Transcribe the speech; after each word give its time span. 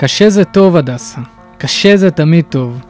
קשה 0.00 0.30
זה 0.30 0.44
טוב, 0.44 0.76
הדסה. 0.76 1.20
קשה 1.58 1.96
זה 1.96 2.10
תמיד 2.10 2.44
טוב. 2.48 2.82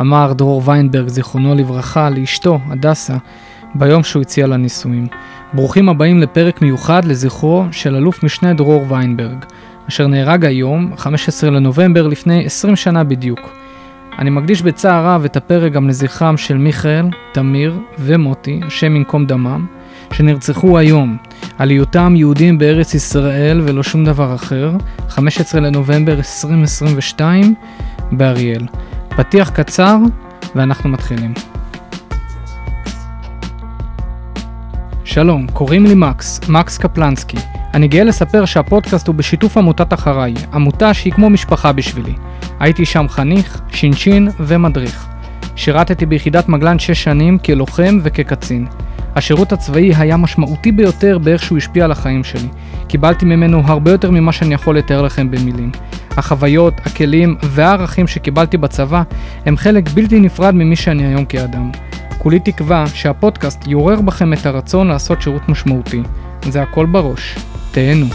אמר 0.00 0.32
דרור 0.32 0.62
ויינברג, 0.64 1.08
זיכרונו 1.08 1.54
לברכה, 1.54 2.10
לאשתו, 2.10 2.58
הדסה, 2.70 3.16
ביום 3.74 4.02
שהוא 4.02 4.22
הציע 4.22 4.46
לה 4.46 4.56
נישואים. 4.56 5.06
ברוכים 5.52 5.88
הבאים 5.88 6.18
לפרק 6.18 6.62
מיוחד 6.62 7.04
לזכרו 7.04 7.64
של 7.72 7.96
אלוף 7.96 8.22
משנה 8.22 8.54
דרור 8.54 8.84
ויינברג, 8.88 9.44
אשר 9.88 10.06
נהרג 10.06 10.44
היום, 10.44 10.96
15 10.96 11.50
לנובמבר, 11.50 12.06
לפני 12.06 12.46
20 12.46 12.76
שנה 12.76 13.04
בדיוק. 13.04 13.50
אני 14.18 14.30
מקדיש 14.30 14.62
בצער 14.62 15.06
רב 15.06 15.24
את 15.24 15.36
הפרק 15.36 15.72
גם 15.72 15.88
לזכרם 15.88 16.36
של 16.36 16.58
מיכאל, 16.58 17.06
תמיר 17.32 17.78
ומוטי, 17.98 18.60
השם 18.66 18.96
ינקום 18.96 19.26
דמם, 19.26 19.66
שנרצחו 20.12 20.78
היום, 20.78 21.16
על 21.58 21.70
היותם 21.70 22.16
יהודים 22.16 22.58
בארץ 22.58 22.94
ישראל 22.94 23.60
ולא 23.64 23.82
שום 23.82 24.04
דבר 24.04 24.34
אחר, 24.34 24.72
15 25.08 25.60
לנובמבר 25.60 26.14
2022 26.14 27.54
באריאל. 28.12 28.66
פתיח 29.08 29.50
קצר 29.50 29.96
ואנחנו 30.54 30.90
מתחילים. 30.90 31.34
שלום, 35.04 35.46
קוראים 35.52 35.86
לי 35.86 35.94
מקס, 35.94 36.40
מקס 36.48 36.78
קפלנסקי. 36.78 37.36
אני 37.74 37.88
גאה 37.88 38.04
לספר 38.04 38.44
שהפודקאסט 38.44 39.06
הוא 39.06 39.14
בשיתוף 39.14 39.56
עמותת 39.56 39.92
אחריי, 39.92 40.34
עמותה 40.52 40.94
שהיא 40.94 41.12
כמו 41.12 41.30
משפחה 41.30 41.72
בשבילי. 41.72 42.14
הייתי 42.60 42.84
שם 42.84 43.06
חניך, 43.08 43.60
שינשין 43.68 44.28
ומדריך. 44.40 45.06
שירתתי 45.56 46.06
ביחידת 46.06 46.48
מגלן 46.48 46.78
6 46.78 47.04
שנים 47.04 47.38
כלוחם 47.38 47.98
וכקצין. 48.02 48.66
השירות 49.16 49.52
הצבאי 49.52 49.94
היה 49.94 50.16
משמעותי 50.16 50.72
ביותר 50.72 51.18
באיך 51.18 51.42
שהוא 51.42 51.58
השפיע 51.58 51.84
על 51.84 51.92
החיים 51.92 52.24
שלי. 52.24 52.48
קיבלתי 52.86 53.24
ממנו 53.24 53.62
הרבה 53.66 53.90
יותר 53.90 54.10
ממה 54.10 54.32
שאני 54.32 54.54
יכול 54.54 54.78
לתאר 54.78 55.02
לכם 55.02 55.30
במילים. 55.30 55.72
החוויות, 56.10 56.74
הכלים 56.84 57.36
והערכים 57.42 58.06
שקיבלתי 58.06 58.56
בצבא 58.56 59.02
הם 59.46 59.56
חלק 59.56 59.88
בלתי 59.88 60.20
נפרד 60.20 60.54
ממי 60.54 60.76
שאני 60.76 61.06
היום 61.06 61.24
כאדם. 61.24 61.70
כולי 62.18 62.40
תקווה 62.40 62.84
שהפודקאסט 62.94 63.66
יעורר 63.66 64.00
בכם 64.00 64.32
את 64.32 64.46
הרצון 64.46 64.88
לעשות 64.88 65.22
שירות 65.22 65.48
משמעותי. 65.48 66.02
זה 66.48 66.62
הכל 66.62 66.86
בראש. 66.86 67.36
תהנו. 67.70 68.06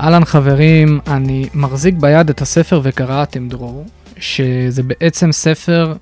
אהלן 0.00 0.24
חברים, 0.24 1.00
אני 1.06 1.48
מחזיק 1.54 1.94
ביד 1.94 2.30
את 2.30 2.42
הספר 2.42 2.80
וקראתם 2.82 3.48
דרור, 3.48 3.86
שזה 4.16 4.82
בעצם 4.82 5.32
ספר 5.32 5.94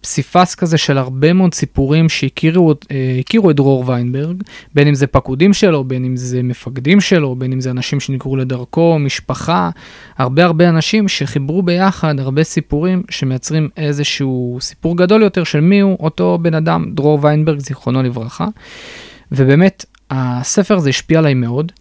פסיפס 0.00 0.54
כזה 0.54 0.78
של 0.78 0.98
הרבה 0.98 1.32
מאוד 1.32 1.54
סיפורים 1.54 2.08
שהכירו 2.08 2.74
אה, 2.90 3.50
את 3.50 3.56
דרור 3.56 3.84
ויינברג, 3.86 4.42
בין 4.74 4.88
אם 4.88 4.94
זה 4.94 5.06
פקודים 5.06 5.54
שלו, 5.54 5.84
בין 5.84 6.04
אם 6.04 6.16
זה 6.16 6.42
מפקדים 6.42 7.00
שלו, 7.00 7.36
בין 7.36 7.52
אם 7.52 7.60
זה 7.60 7.70
אנשים 7.70 8.00
שנקראו 8.00 8.36
לדרכו, 8.36 8.98
משפחה, 8.98 9.70
הרבה 10.18 10.44
הרבה 10.44 10.68
אנשים 10.68 11.08
שחיברו 11.08 11.62
ביחד 11.62 12.20
הרבה 12.20 12.44
סיפורים 12.44 13.02
שמייצרים 13.10 13.68
איזשהו 13.76 14.58
סיפור 14.60 14.96
גדול 14.96 15.22
יותר 15.22 15.44
של 15.44 15.60
מי 15.60 15.80
הוא 15.80 15.96
אותו 16.00 16.38
בן 16.42 16.54
אדם, 16.54 16.84
דרור 16.94 17.18
ויינברג, 17.22 17.58
זיכרונו 17.58 18.02
לברכה. 18.02 18.46
ובאמת, 19.32 19.84
הספר 20.10 20.76
הזה 20.76 20.88
השפיע 20.88 21.18
עליי 21.18 21.34
מאוד. 21.34 21.72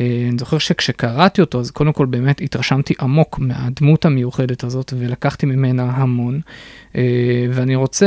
אה, 0.00 0.26
אני 0.28 0.38
זוכר 0.38 0.58
שכשקראתי 0.58 1.40
אותו, 1.40 1.60
אז 1.60 1.70
קודם 1.70 1.92
כל 1.92 2.06
באמת 2.06 2.40
התרשמתי 2.40 2.94
עמוק 3.00 3.38
מהדמות 3.38 4.04
המיוחדת 4.04 4.64
הזאת, 4.64 4.92
ולקחתי 4.98 5.46
ממנה 5.46 5.82
המון. 5.82 6.40
אה, 6.96 7.02
ואני 7.50 7.74
רוצה 7.74 8.06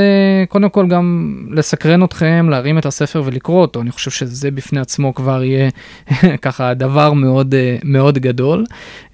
קודם 0.49 0.69
כל 0.69 0.87
גם 0.87 1.35
לסקרן 1.51 2.03
אתכם, 2.03 2.47
להרים 2.49 2.77
את 2.77 2.85
הספר 2.85 3.23
ולקרוא 3.25 3.61
אותו. 3.61 3.81
אני 3.81 3.91
חושב 3.91 4.11
שזה 4.11 4.51
בפני 4.51 4.79
עצמו 4.79 5.13
כבר 5.13 5.43
יהיה 5.43 5.69
ככה 6.41 6.73
דבר 6.73 7.13
מאוד, 7.13 7.53
אה, 7.53 7.77
מאוד 7.83 8.17
גדול. 8.17 8.65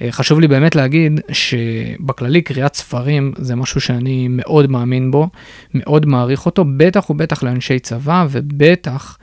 חשוב 0.09 0.39
לי 0.39 0.47
באמת 0.47 0.75
להגיד 0.75 1.19
שבכללי 1.31 2.41
קריאת 2.41 2.75
ספרים 2.75 3.31
זה 3.37 3.55
משהו 3.55 3.81
שאני 3.81 4.27
מאוד 4.29 4.71
מאמין 4.71 5.11
בו, 5.11 5.29
מאוד 5.73 6.05
מעריך 6.05 6.45
אותו, 6.45 6.65
בטח 6.77 7.09
ובטח 7.09 7.43
לאנשי 7.43 7.79
צבא, 7.79 8.25
ובטח... 8.29 9.17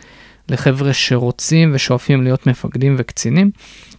לחבר'ה 0.53 0.93
שרוצים 0.93 1.71
ושואפים 1.75 2.23
להיות 2.23 2.47
מפקדים 2.47 2.95
וקצינים, 2.99 3.51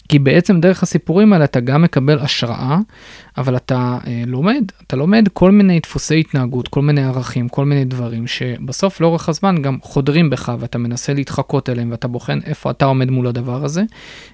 כי 0.10 0.20
בעצם 0.20 0.60
דרך 0.60 0.84
הסיפורים 0.84 1.34
האלה 1.34 1.46
אתה 1.46 1.60
גם 1.60 1.82
מקבל 1.82 2.20
השראה, 2.20 2.78
אבל 3.38 3.56
אתה 3.56 3.98
אה, 4.08 4.24
לומד, 4.28 4.64
אתה 4.88 4.96
לומד 4.96 5.28
כל 5.34 5.52
מיני 5.52 5.80
דפוסי 5.80 6.20
התנהגות, 6.20 6.68
כל 6.68 6.82
מיני 6.82 7.04
ערכים, 7.04 7.50
כל 7.50 7.66
מיני 7.66 7.86
דברים, 7.86 8.28
שבסוף 8.28 9.02
לאורך 9.02 9.30
הזמן 9.30 9.62
גם 9.62 9.78
חודרים 9.82 10.30
בך 10.30 10.52
ואתה 10.60 10.78
מנסה 10.78 11.14
להתחקות 11.14 11.70
אליהם 11.70 11.92
ואתה 11.92 12.08
בוחן 12.08 12.40
איפה 12.46 12.72
אתה 12.72 12.86
עומד 12.86 13.12
מול 13.12 13.28
הדבר 13.28 13.66
הזה, 13.66 13.84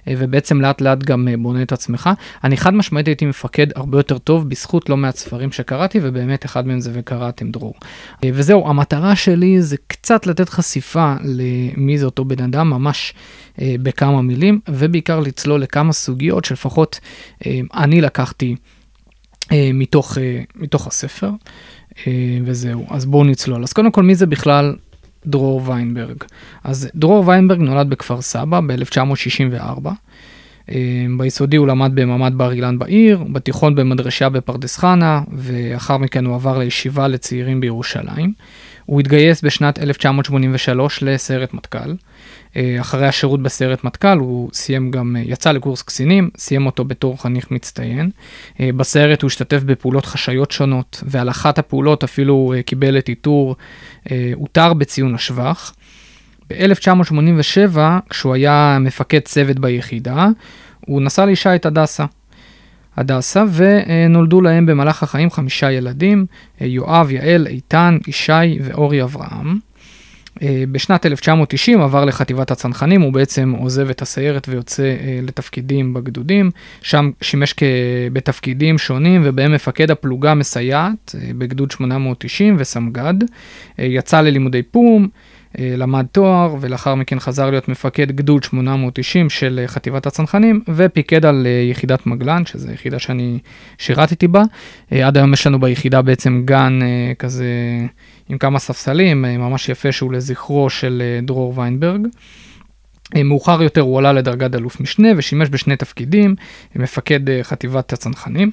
אה, 0.08 0.14
ובעצם 0.18 0.60
לאט 0.60 0.80
לאט 0.80 0.98
גם 0.98 1.28
אה, 1.28 1.36
בונה 1.36 1.62
את 1.62 1.72
עצמך. 1.72 2.10
אני 2.44 2.56
חד 2.56 2.74
משמעית 2.74 3.06
הייתי 3.06 3.26
מפקד 3.26 3.66
הרבה 3.76 3.98
יותר 3.98 4.18
טוב 4.18 4.48
בזכות 4.48 4.88
לא 4.88 4.96
מעט 4.96 5.16
ספרים 5.16 5.52
שקראתי, 5.52 5.98
ובאמת 6.02 6.44
אחד 6.44 6.66
מהם 6.66 6.80
זה 6.80 6.90
וקראתם 6.94 7.50
דרור. 7.50 7.74
אה, 8.24 8.30
וזהו, 8.34 8.68
המטרה 8.68 9.16
שלי 9.16 9.62
זה 9.62 9.76
קצת 9.86 10.26
לתת 10.26 10.48
חשיפה 10.48 11.14
למי 11.24 11.98
זה 11.98 12.06
אותו 12.06 12.24
בן 12.24 12.44
אדם, 12.44 12.70
ממש 12.70 13.14
אה, 13.60 13.74
בכמה 13.82 14.22
מילים, 14.22 14.60
ובעיקר 14.68 15.20
לצלול 15.20 15.59
לכמה 15.60 15.92
סוגיות 15.92 16.44
שלפחות 16.44 17.00
אה, 17.46 17.60
אני 17.74 18.00
לקחתי. 18.00 18.56
אה, 19.52 19.70
מתוך, 19.74 20.18
אה, 20.18 20.40
מתוך 20.56 20.86
הספר, 20.86 21.30
וזהו, 22.44 22.86
אז 22.90 23.06
בואו 23.06 23.24
נצלול. 23.24 23.62
אז 23.62 23.72
קודם 23.72 23.90
כל, 23.90 24.02
מי 24.02 24.14
זה 24.14 24.26
בכלל 24.26 24.76
דרור 25.26 25.62
ויינברג? 25.64 26.16
אז 26.64 26.88
דרור 26.94 27.28
ויינברג 27.28 27.58
נולד 27.58 27.90
בכפר 27.90 28.20
סבא 28.20 28.60
ב-1964. 28.60 29.88
ביסודי 31.18 31.56
הוא 31.56 31.66
למד 31.66 31.90
בממ"ד 31.94 32.32
בר 32.36 32.52
אילן 32.52 32.78
בעיר, 32.78 33.24
בתיכון 33.32 33.74
במדרשה 33.74 34.28
בפרדס 34.28 34.76
חנה, 34.76 35.22
ואחר 35.32 35.96
מכן 35.96 36.24
הוא 36.24 36.34
עבר 36.34 36.58
לישיבה 36.58 37.08
לצעירים 37.08 37.60
בירושלים. 37.60 38.32
הוא 38.86 39.00
התגייס 39.00 39.42
בשנת 39.42 39.78
1983 39.78 41.02
לסיירת 41.02 41.54
מטכ"ל. 41.54 41.94
אה, 42.56 42.76
אחרי 42.80 43.06
השירות 43.06 43.42
בסיירת 43.42 43.84
מטכ"ל 43.84 44.18
הוא 44.18 44.50
סיים 44.52 44.90
גם, 44.90 45.16
אה, 45.16 45.22
יצא 45.24 45.52
לקורס 45.52 45.82
קצינים, 45.82 46.30
סיים 46.36 46.66
אותו 46.66 46.84
בתור 46.84 47.22
חניך 47.22 47.50
מצטיין. 47.50 48.10
אה, 48.60 48.70
בסיירת 48.76 49.22
הוא 49.22 49.28
השתתף 49.28 49.62
בפעולות 49.62 50.06
חשאיות 50.06 50.50
שונות, 50.50 51.02
ועל 51.06 51.30
אחת 51.30 51.58
הפעולות 51.58 52.04
אפילו 52.04 52.54
קיבל 52.66 52.98
את 52.98 53.08
עיטור, 53.08 53.56
הותר 54.34 54.72
בציון 54.72 55.14
השבח. 55.14 55.74
ב-1987, 56.50 57.78
כשהוא 58.10 58.34
היה 58.34 58.78
מפקד 58.80 59.18
צוות 59.18 59.58
ביחידה, 59.58 60.28
הוא 60.80 61.02
נסע 61.02 61.26
לאישה 61.26 61.54
את 61.54 61.66
הדסה. 61.66 62.04
הדסה, 62.96 63.44
ונולדו 63.52 64.40
להם 64.40 64.66
במהלך 64.66 65.02
החיים 65.02 65.30
חמישה 65.30 65.70
ילדים, 65.70 66.26
יואב, 66.60 67.10
יעל, 67.10 67.46
איתן, 67.46 67.98
ישי 68.06 68.58
ואורי 68.62 69.02
אברהם. 69.02 69.58
אה, 70.42 70.64
בשנת 70.72 71.06
1990 71.06 71.80
עבר 71.80 72.04
לחטיבת 72.04 72.50
הצנחנים, 72.50 73.00
הוא 73.00 73.12
בעצם 73.12 73.54
עוזב 73.58 73.90
את 73.90 74.02
הסיירת 74.02 74.48
ויוצא 74.48 74.82
אה, 74.82 75.20
לתפקידים 75.22 75.94
בגדודים, 75.94 76.50
שם 76.82 77.10
שימש 77.20 77.54
בתפקידים 78.12 78.78
שונים 78.78 79.20
ובהם 79.24 79.52
מפקד 79.52 79.90
הפלוגה 79.90 80.34
מסייעת 80.34 81.14
אה, 81.14 81.30
בגדוד 81.38 81.70
890 81.70 82.56
וסמג"ד, 82.58 83.14
יצא 83.78 84.20
ללימודי 84.20 84.62
פום, 84.62 85.08
למד 85.58 86.06
תואר 86.12 86.56
ולאחר 86.60 86.94
מכן 86.94 87.20
חזר 87.20 87.50
להיות 87.50 87.68
מפקד 87.68 88.12
גדוד 88.12 88.42
890 88.42 89.30
של 89.30 89.60
חטיבת 89.66 90.06
הצנחנים 90.06 90.60
ופיקד 90.68 91.26
על 91.26 91.46
יחידת 91.70 92.06
מגלן, 92.06 92.46
שזו 92.46 92.70
יחידה 92.70 92.98
שאני 92.98 93.38
שירתתי 93.78 94.28
בה. 94.28 94.42
עד 94.90 95.16
היום 95.16 95.32
יש 95.32 95.46
לנו 95.46 95.60
ביחידה 95.60 96.02
בעצם 96.02 96.42
גן 96.44 96.78
כזה 97.18 97.44
עם 98.30 98.38
כמה 98.38 98.58
ספסלים, 98.58 99.24
אה, 99.24 99.38
ממש 99.38 99.68
יפה 99.68 99.92
שהוא 99.92 100.12
לזכרו 100.12 100.70
של 100.70 101.02
אה, 101.04 101.20
דרור 101.22 101.58
ויינברג. 101.58 102.06
אה, 103.16 103.22
מאוחר 103.22 103.62
יותר 103.62 103.80
הוא 103.80 103.98
עלה 103.98 104.12
לדרגת 104.12 104.54
אלוף 104.54 104.80
משנה 104.80 105.08
ושימש 105.16 105.48
בשני 105.48 105.76
תפקידים, 105.76 106.34
מפקד 106.76 107.42
חטיבת 107.42 107.92
הצנחנים, 107.92 108.50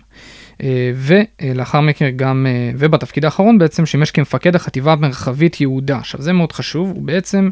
ולאחר 0.95 1.81
מכן 1.81 2.09
גם, 2.15 2.45
ובתפקיד 2.77 3.25
האחרון 3.25 3.57
בעצם 3.57 3.85
שימש 3.85 4.11
כמפקד 4.11 4.55
החטיבה 4.55 4.93
המרחבית 4.93 5.61
יהודה. 5.61 5.97
עכשיו 5.97 6.21
זה 6.21 6.33
מאוד 6.33 6.51
חשוב, 6.51 6.89
הוא 6.89 7.03
בעצם 7.03 7.49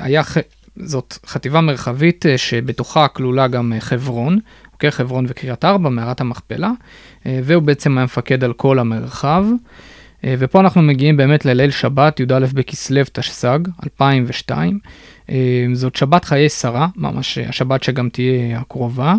היה, 0.00 0.22
זאת 0.76 1.18
חטיבה 1.26 1.60
מרחבית 1.60 2.24
שבתוכה 2.36 3.08
כלולה 3.08 3.48
גם 3.48 3.72
חברון, 3.78 4.38
אוקיי, 4.72 4.90
חברון 4.90 5.26
וקריית 5.28 5.64
ארבע, 5.64 5.90
מערת 5.90 6.20
המכפלה, 6.20 6.70
והוא 7.26 7.62
בעצם 7.62 7.98
היה 7.98 8.04
מפקד 8.04 8.44
על 8.44 8.52
כל 8.52 8.78
המרחב. 8.78 9.44
אה, 10.24 10.34
ופה 10.38 10.60
אנחנו 10.60 10.82
מגיעים 10.82 11.16
באמת 11.16 11.44
לליל 11.44 11.70
שבת, 11.70 12.20
י"א 12.20 12.46
בכסלו 12.54 13.02
תשס"ג, 13.12 13.58
2002. 13.84 14.78
אה, 15.30 15.66
זאת 15.72 15.96
שבת 15.96 16.24
חיי 16.24 16.48
שרה, 16.48 16.88
ממש 16.96 17.38
השבת 17.38 17.82
שגם 17.82 18.08
תהיה 18.08 18.58
הקרובה. 18.58 19.14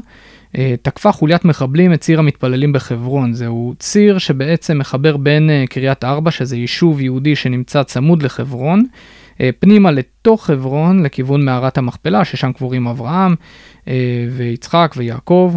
אה, 0.57 0.75
תקפה 0.81 1.11
חוליית 1.11 1.45
מחבלים 1.45 1.93
את 1.93 2.01
ציר 2.01 2.19
המתפללים 2.19 2.73
בחברון. 2.73 3.33
זהו 3.33 3.73
ציר 3.79 4.17
שבעצם 4.17 4.77
מחבר 4.77 5.17
בין 5.17 5.49
קריית 5.69 6.03
ארבע, 6.03 6.31
שזה 6.31 6.57
יישוב 6.57 7.01
יהודי 7.01 7.35
שנמצא 7.35 7.83
צמוד 7.83 8.23
לחברון, 8.23 8.83
פנימה 9.59 9.91
לתוך 9.91 10.45
חברון, 10.45 11.03
לכיוון 11.03 11.45
מערת 11.45 11.77
המכפלה, 11.77 12.25
ששם 12.25 12.51
קבורים 12.51 12.87
אברהם 12.87 13.35
ויצחק 14.31 14.93
ויעקב, 14.97 15.55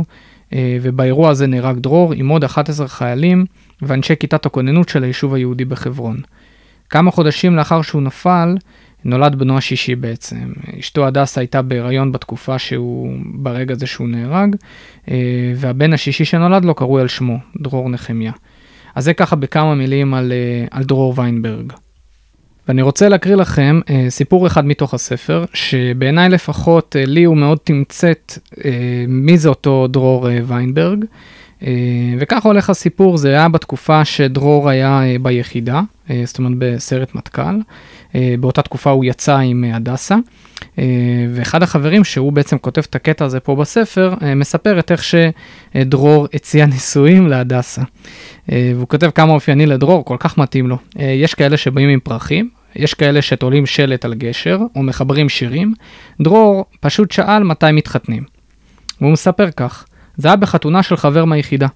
ובאירוע 0.54 1.30
הזה 1.30 1.46
נהרג 1.46 1.78
דרור 1.78 2.12
עם 2.12 2.28
עוד 2.28 2.44
11 2.44 2.88
חיילים 2.88 3.44
ואנשי 3.82 4.14
כיתת 4.20 4.46
הכוננות 4.46 4.88
של 4.88 5.04
היישוב 5.04 5.34
היהודי 5.34 5.64
בחברון. 5.64 6.20
כמה 6.90 7.10
חודשים 7.10 7.56
לאחר 7.56 7.82
שהוא 7.82 8.02
נפל, 8.02 8.56
נולד 9.06 9.34
בנו 9.34 9.58
השישי 9.58 9.94
בעצם. 9.94 10.52
אשתו 10.80 11.06
הדסה 11.06 11.40
הייתה 11.40 11.62
בהיריון 11.62 12.12
בתקופה 12.12 12.58
שהוא, 12.58 13.16
ברגע 13.24 13.74
הזה 13.74 13.86
שהוא 13.86 14.08
נהרג, 14.08 14.56
אה, 15.10 15.16
והבן 15.56 15.92
השישי 15.92 16.24
שנולד 16.24 16.64
לו 16.64 16.74
קרוי 16.74 17.00
על 17.00 17.08
שמו, 17.08 17.38
דרור 17.60 17.90
נחמיה. 17.90 18.32
אז 18.94 19.04
זה 19.04 19.14
ככה 19.14 19.36
בכמה 19.36 19.74
מילים 19.74 20.14
על, 20.14 20.32
אה, 20.32 20.66
על 20.70 20.84
דרור 20.84 21.14
ויינברג. 21.16 21.72
ואני 22.68 22.82
רוצה 22.82 23.08
להקריא 23.08 23.34
לכם 23.34 23.80
אה, 23.90 24.06
סיפור 24.08 24.46
אחד 24.46 24.66
מתוך 24.66 24.94
הספר, 24.94 25.44
שבעיניי 25.54 26.28
לפחות 26.28 26.96
לי 27.06 27.24
הוא 27.24 27.36
מאוד 27.36 27.58
תמצת 27.64 28.32
מי 29.08 29.38
זה 29.38 29.48
אותו 29.48 29.86
דרור 29.86 30.28
ויינברג. 30.46 31.04
וככה 32.18 32.48
הולך 32.48 32.70
הסיפור, 32.70 33.16
זה 33.16 33.28
היה 33.28 33.48
בתקופה 33.48 34.04
שדרור 34.04 34.68
היה 34.68 35.00
ביחידה, 35.22 35.80
זאת 36.24 36.38
אומרת 36.38 36.52
בסרט 36.58 37.14
מטכ"ל. 37.14 37.60
אה, 38.14 38.34
באותה 38.40 38.62
תקופה 38.62 38.90
הוא 38.90 39.04
יצא 39.04 39.36
עם 39.36 39.64
אה, 39.64 39.76
הדסה, 39.76 40.16
אה, 40.78 40.84
ואחד 41.34 41.62
החברים 41.62 42.04
שהוא 42.04 42.32
בעצם 42.32 42.58
כותב 42.58 42.82
את 42.90 42.94
הקטע 42.94 43.24
הזה 43.24 43.40
פה 43.40 43.56
בספר, 43.56 44.14
מספר 44.36 44.78
את 44.78 44.92
איך 44.92 45.02
שדרור 45.04 46.28
הציע 46.34 46.66
נישואים 46.74 47.26
להדסה. 47.26 47.82
והוא 48.48 48.88
כותב 48.88 49.10
כמה 49.14 49.32
אופייני 49.32 49.66
לדרור, 49.66 50.04
כל 50.04 50.16
כך 50.20 50.38
מתאים 50.38 50.68
לו. 50.68 50.78
יש 50.96 51.34
כאלה 51.34 51.56
שבאים 51.56 51.88
עם 51.88 52.00
פרחים, 52.00 52.50
יש 52.76 52.94
כאלה 52.94 53.22
שתולים 53.22 53.66
שלט 53.66 54.04
על 54.04 54.14
גשר, 54.14 54.58
או 54.76 54.82
מחברים 54.82 55.28
שירים. 55.28 55.74
דרור 56.20 56.64
פשוט 56.80 57.12
שאל 57.12 57.42
מתי 57.42 57.72
מתחתנים. 57.72 58.22
והוא 59.00 59.12
מספר 59.12 59.50
כך, 59.50 59.84
זה 60.16 60.28
היה 60.28 60.36
בחתונה 60.36 60.82
של 60.82 60.96
חבר 60.96 61.24
מהיחידה. 61.24 61.66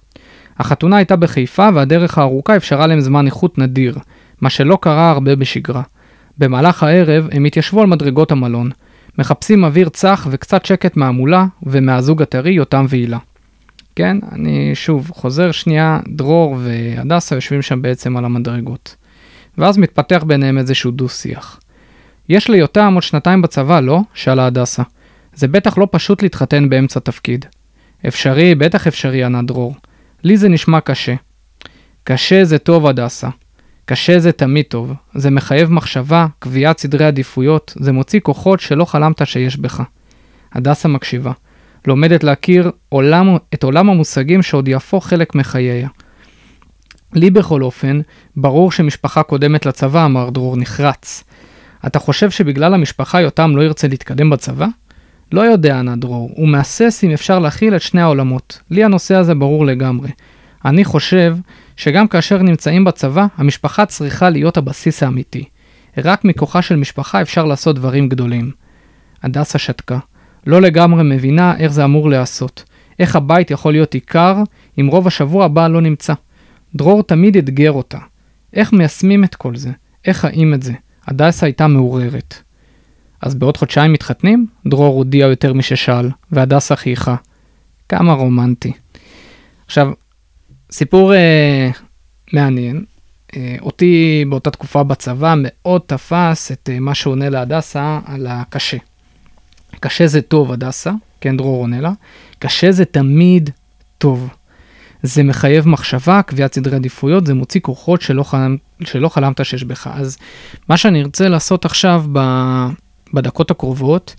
החתונה 0.59 0.97
הייתה 0.97 1.15
בחיפה 1.15 1.69
והדרך 1.73 2.17
הארוכה 2.17 2.55
אפשרה 2.55 2.87
להם 2.87 2.99
זמן 2.99 3.25
איכות 3.25 3.57
נדיר, 3.57 3.97
מה 4.41 4.49
שלא 4.49 4.77
קרה 4.81 5.11
הרבה 5.11 5.35
בשגרה. 5.35 5.81
במהלך 6.41 6.83
הערב 6.83 7.27
הם 7.31 7.45
התיישבו 7.45 7.81
על 7.81 7.87
מדרגות 7.87 8.31
המלון, 8.31 8.69
מחפשים 9.17 9.63
אוויר 9.63 9.89
צח 9.89 10.27
וקצת 10.31 10.65
שקט 10.65 10.97
מהמולה 10.97 11.45
ומהזוג 11.63 12.21
הטרי 12.21 12.51
יותם 12.51 12.85
והילה. 12.89 13.17
כן, 13.95 14.17
אני 14.31 14.71
שוב 14.73 15.11
חוזר 15.13 15.51
שנייה, 15.51 15.99
דרור 16.07 16.57
והדסה 16.59 17.35
יושבים 17.35 17.61
שם 17.61 17.81
בעצם 17.81 18.17
על 18.17 18.25
המדרגות. 18.25 18.95
ואז 19.57 19.77
מתפתח 19.77 20.23
ביניהם 20.27 20.57
איזשהו 20.57 20.91
דו-שיח. 20.91 21.59
יש 22.29 22.49
ליותם 22.49 22.93
עוד 22.93 23.03
שנתיים 23.03 23.41
בצבא, 23.41 23.79
לא? 23.79 23.99
שאלה 24.13 24.45
הדסה. 24.45 24.83
זה 25.33 25.47
בטח 25.47 25.77
לא 25.77 25.87
פשוט 25.91 26.23
להתחתן 26.23 26.69
באמצע 26.69 26.99
תפקיד. 26.99 27.45
אפשרי, 28.07 28.55
בטח 28.55 28.87
אפשרי, 28.87 29.23
ענה 29.23 29.41
דרור. 29.41 29.75
לי 30.23 30.37
זה 30.37 30.49
נשמע 30.49 30.79
קשה. 30.79 31.15
קשה 32.03 32.43
זה 32.43 32.57
טוב, 32.57 32.87
הדסה. 32.87 33.29
קשה 33.85 34.19
זה 34.19 34.31
תמיד 34.31 34.65
טוב, 34.65 34.93
זה 35.13 35.29
מחייב 35.29 35.71
מחשבה, 35.71 36.27
קביעת 36.39 36.79
סדרי 36.79 37.05
עדיפויות, 37.05 37.73
זה 37.79 37.91
מוציא 37.91 38.19
כוחות 38.19 38.59
שלא 38.59 38.85
חלמת 38.85 39.27
שיש 39.27 39.57
בך. 39.57 39.83
הדסה 40.53 40.87
מקשיבה, 40.87 41.31
לומדת 41.87 42.23
להכיר 42.23 42.71
עולם, 42.89 43.35
את 43.53 43.63
עולם 43.63 43.89
המושגים 43.89 44.41
שעוד 44.41 44.67
יהפוך 44.67 45.07
חלק 45.07 45.35
מחייה. 45.35 45.87
לי 47.13 47.29
בכל 47.29 47.63
אופן, 47.63 48.01
ברור 48.35 48.71
שמשפחה 48.71 49.23
קודמת 49.23 49.65
לצבא, 49.65 50.05
אמר 50.05 50.29
דרור 50.29 50.57
נחרץ. 50.57 51.23
אתה 51.85 51.99
חושב 51.99 52.29
שבגלל 52.29 52.73
המשפחה 52.73 53.21
יותם 53.21 53.55
לא 53.55 53.61
ירצה 53.61 53.87
להתקדם 53.87 54.29
בצבא? 54.29 54.67
לא 55.31 55.41
יודע, 55.41 55.79
ענה 55.79 55.95
דרור, 55.95 56.31
הוא 56.35 56.47
מהסס 56.47 57.03
אם 57.03 57.11
אפשר 57.11 57.39
להכיל 57.39 57.75
את 57.75 57.81
שני 57.81 58.01
העולמות. 58.01 58.59
לי 58.71 58.83
הנושא 58.83 59.15
הזה 59.15 59.35
ברור 59.35 59.65
לגמרי. 59.65 60.09
אני 60.65 60.85
חושב 60.85 61.35
שגם 61.77 62.07
כאשר 62.07 62.41
נמצאים 62.41 62.83
בצבא, 62.83 63.25
המשפחה 63.37 63.85
צריכה 63.85 64.29
להיות 64.29 64.57
הבסיס 64.57 65.03
האמיתי. 65.03 65.43
רק 65.97 66.25
מכוחה 66.25 66.61
של 66.61 66.75
משפחה 66.75 67.21
אפשר 67.21 67.45
לעשות 67.45 67.75
דברים 67.75 68.09
גדולים. 68.09 68.51
הדסה 69.23 69.57
שתקה. 69.57 69.99
לא 70.47 70.61
לגמרי 70.61 71.03
מבינה 71.03 71.57
איך 71.57 71.71
זה 71.71 71.83
אמור 71.83 72.09
להיעשות. 72.09 72.63
איך 72.99 73.15
הבית 73.15 73.51
יכול 73.51 73.73
להיות 73.73 73.93
עיקר 73.93 74.37
אם 74.79 74.87
רוב 74.87 75.07
השבוע 75.07 75.45
הבא 75.45 75.67
לא 75.67 75.81
נמצא. 75.81 76.13
דרור 76.75 77.03
תמיד 77.03 77.37
אתגר 77.37 77.71
אותה. 77.71 77.97
איך 78.53 78.73
מיישמים 78.73 79.23
את 79.23 79.35
כל 79.35 79.55
זה? 79.55 79.71
איך 80.05 80.17
חיים 80.17 80.53
את 80.53 80.63
זה? 80.63 80.73
הדסה 81.07 81.45
הייתה 81.45 81.67
מעוררת. 81.67 82.35
אז 83.21 83.35
בעוד 83.35 83.57
חודשיים 83.57 83.93
מתחתנים? 83.93 84.47
דרור 84.67 84.95
הודיע 84.95 85.25
יותר 85.25 85.53
מששאל, 85.53 86.09
והדסה 86.31 86.75
חייכה. 86.75 87.15
כמה 87.89 88.13
רומנטי. 88.13 88.71
עכשיו, 89.65 89.91
סיפור 90.71 91.13
אה, 91.13 91.69
מעניין. 92.33 92.85
אה, 93.35 93.55
אותי 93.61 94.25
באותה 94.29 94.51
תקופה 94.51 94.83
בצבא 94.83 95.33
מאוד 95.37 95.81
תפס 95.85 96.51
את 96.51 96.69
אה, 96.73 96.79
מה 96.79 96.95
שעונה 96.95 97.29
להדסה 97.29 97.99
על 98.05 98.27
הקשה. 98.29 98.77
קשה 99.79 100.07
זה 100.07 100.21
טוב, 100.21 100.51
הדסה, 100.51 100.91
כן, 101.21 101.37
דרור 101.37 101.61
עונה 101.61 101.81
לה. 101.81 101.91
קשה 102.39 102.71
זה 102.71 102.85
תמיד 102.85 103.49
טוב. 103.97 104.29
זה 105.03 105.23
מחייב 105.23 105.67
מחשבה, 105.67 106.21
קביעת 106.21 106.53
סדרי 106.53 106.75
עדיפויות, 106.75 107.25
זה 107.25 107.33
מוציא 107.33 107.61
כוחות 107.61 108.01
שלא, 108.01 108.23
חלמת, 108.23 108.59
שלא 108.83 109.09
חלמת 109.09 109.45
שיש 109.45 109.63
בך. 109.63 109.89
אז 109.93 110.17
מה 110.69 110.77
שאני 110.77 111.01
ארצה 111.01 111.27
לעשות 111.27 111.65
עכשיו 111.65 112.03
ב... 112.11 112.19
בדקות 113.13 113.51
הקרובות, 113.51 114.15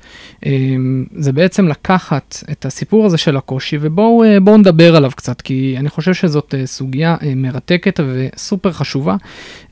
אמ, 0.46 1.04
זה 1.14 1.32
בעצם 1.32 1.68
לקחת 1.68 2.44
את 2.50 2.66
הסיפור 2.66 3.06
הזה 3.06 3.18
של 3.18 3.36
הקושי 3.36 3.78
ובואו 3.80 4.24
אה, 4.24 4.56
נדבר 4.58 4.96
עליו 4.96 5.10
קצת, 5.16 5.40
כי 5.40 5.74
אני 5.78 5.88
חושב 5.88 6.14
שזאת 6.14 6.54
אה, 6.58 6.66
סוגיה 6.66 7.16
אה, 7.22 7.32
מרתקת 7.36 8.00
וסופר 8.06 8.72
חשובה, 8.72 9.16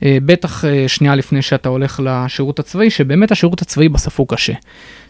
בטח 0.01 0.63
שנייה 0.87 1.15
לפני 1.15 1.41
שאתה 1.41 1.69
הולך 1.69 2.01
לשירות 2.03 2.59
הצבאי, 2.59 2.89
שבאמת 2.89 3.31
השירות 3.31 3.61
הצבאי 3.61 3.89
בסוף 3.89 4.19
הוא 4.19 4.27
קשה. 4.27 4.53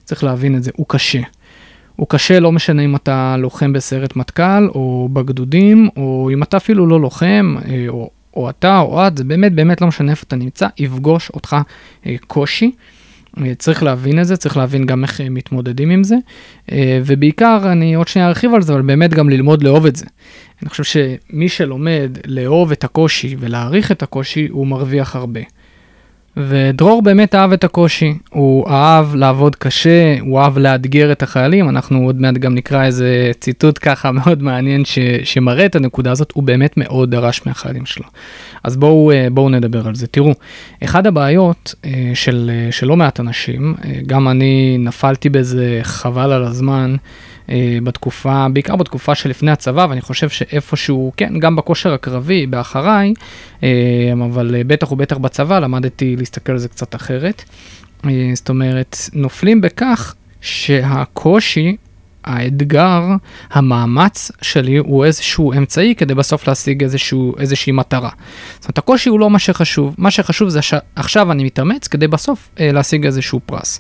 צריך 0.04 0.24
להבין 0.24 0.56
את 0.56 0.64
זה, 0.64 0.72
הוא 0.76 0.86
קשה. 0.90 1.20
הוא 1.96 2.08
קשה 2.10 2.40
לא 2.40 2.52
משנה 2.52 2.82
אם 2.82 2.96
אתה 2.96 3.36
לוחם 3.38 3.74
בסיירת 3.74 4.16
מטכ"ל 4.16 4.68
או 4.68 5.10
בגדודים, 5.14 5.90
או 5.98 6.30
אם 6.34 6.44
אתה 6.44 6.58
אפילו 6.58 6.88
לא 6.88 7.02
לוחם, 7.02 7.56
או, 7.90 8.10
או 8.36 8.50
אתה 8.50 8.80
או 8.80 9.08
את, 9.08 9.18
זה 9.18 9.24
באמת 9.24 9.54
באמת 9.54 9.82
לא 9.82 9.88
משנה 9.88 10.12
איפה 10.12 10.24
אתה 10.28 10.36
נמצא, 10.36 10.68
יפגוש 10.78 11.30
אותך 11.30 11.56
קושי. 12.28 12.72
צריך 13.58 13.84
להבין 13.84 14.20
את 14.20 14.28
זה, 14.28 14.38
צריך 14.38 14.58
להבין 14.58 14.86
גם 14.86 15.04
איך 15.04 15.22
מתמודדים 15.22 15.90
עם 15.90 16.04
זה, 16.04 16.16
אה, 16.72 17.00
ובעיקר, 17.06 17.60
אני 17.72 17.94
עוד 17.94 18.08
שנייה 18.08 18.28
ארחיב 18.28 18.54
על 18.54 18.62
זה, 18.62 18.74
אבל 18.74 18.82
באמת 18.82 19.14
גם 19.14 19.30
ללמוד 19.30 19.64
לאהוב 19.64 19.86
את 19.86 19.96
זה. 19.96 20.06
אני 20.62 20.70
חושב 20.70 20.84
שמי 20.84 21.50
שלומד 21.50 22.18
לאהוב 22.26 22.72
את 22.72 22.84
הקושי 22.84 23.36
ולהעריך 23.40 23.92
את 23.92 24.04
הקושי, 24.04 24.48
הוא 24.48 24.68
מרוויח 24.68 25.16
הרבה. 25.16 25.40
ודרור 26.38 27.02
באמת 27.02 27.36
אהב 27.36 27.52
את 27.52 27.64
הקושי, 27.64 28.14
הוא 28.30 28.70
אהב 28.70 29.16
לעבוד 29.16 29.56
קשה, 29.56 30.16
הוא 30.20 30.40
אהב 30.40 30.58
לאתגר 30.58 31.12
את 31.12 31.24
החיילים, 31.24 31.70
אנחנו 31.70 32.06
עוד 32.06 32.22
מעט 32.22 32.34
גם 32.34 32.56
נקרא 32.56 32.86
איזה 32.86 33.32
ציטוט 33.40 33.80
ככה 33.82 34.12
מאוד 34.22 34.44
מעניין 34.44 34.86
ש, 34.86 35.00
שמראה 35.24 35.66
את 35.66 35.76
הנקודה 35.76 36.12
הזאת, 36.12 36.32
הוא 36.32 36.44
באמת 36.44 36.78
מאוד 36.78 37.12
דרש 37.12 37.42
מהחיילים 37.46 37.86
שלו. 37.86 38.06
אז 38.64 38.78
בואו, 38.78 39.12
אה, 39.12 39.28
בואו 39.32 39.50
נדבר 39.50 39.88
על 39.88 39.96
זה. 39.96 40.08
תראו, 40.08 40.34
אחד 40.84 41.08
הבעיות 41.08 41.76
אה, 41.86 42.12
של, 42.14 42.52
אה, 42.54 42.72
של 42.72 42.88
לא 42.88 42.98
מעט 42.98 43.20
אנשים, 43.20 43.76
גם 44.08 44.28
אני 44.28 44.78
נפלתי 44.80 45.30
בזה 45.30 45.80
חבל 45.84 46.32
על 46.32 46.44
הזמן, 46.44 46.96
בתקופה, 47.84 48.48
בעיקר 48.54 48.76
בתקופה 48.76 49.16
שלפני 49.16 49.52
הצבא, 49.52 49.88
ואני 49.90 50.02
חושב 50.02 50.30
שאיפשהו, 50.30 51.12
כן, 51.18 51.40
גם 51.40 51.56
בכושר 51.56 51.94
הקרבי, 51.94 52.48
באחריי, 52.48 53.14
אה, 53.64 53.70
אבל 54.26 54.56
אה, 54.56 54.64
בטח 54.64 54.92
ובטח 54.92 55.18
בצבא, 55.18 55.60
למדתי 55.60 56.16
להסתכל 56.16 56.52
על 56.52 56.58
זה 56.58 56.68
קצת 56.68 56.96
אחרת. 56.96 57.44
זאת 58.34 58.50
אומרת, 58.50 58.98
נופלים 59.14 59.62
בכך 59.62 60.16
שהקושי 60.42 61.76
האתגר, 62.24 63.04
המאמץ 63.52 64.32
שלי 64.42 64.78
הוא 64.78 65.06
איזשהו 65.06 65.54
אמצעי 65.54 65.96
כדי 65.96 66.16
בסוף 66.16 66.48
להשיג 66.48 66.84
איזשהו, 66.84 67.34
איזושהי 67.40 67.72
מטרה. 67.72 68.10
זאת 68.56 68.64
אומרת, 68.64 68.78
הקושי 68.78 69.10
הוא 69.10 69.20
לא 69.20 69.30
מה 69.30 69.40
שחשוב, 69.40 69.96
מה 69.98 70.12
שחשוב 70.12 70.50
זה 70.50 70.62
שעכשיו 70.62 71.32
אני 71.32 71.44
מתאמץ 71.44 71.88
כדי 71.88 72.08
בסוף 72.08 72.50
אה, 72.60 72.72
להשיג 72.72 73.06
איזשהו 73.06 73.40
פרס. 73.46 73.80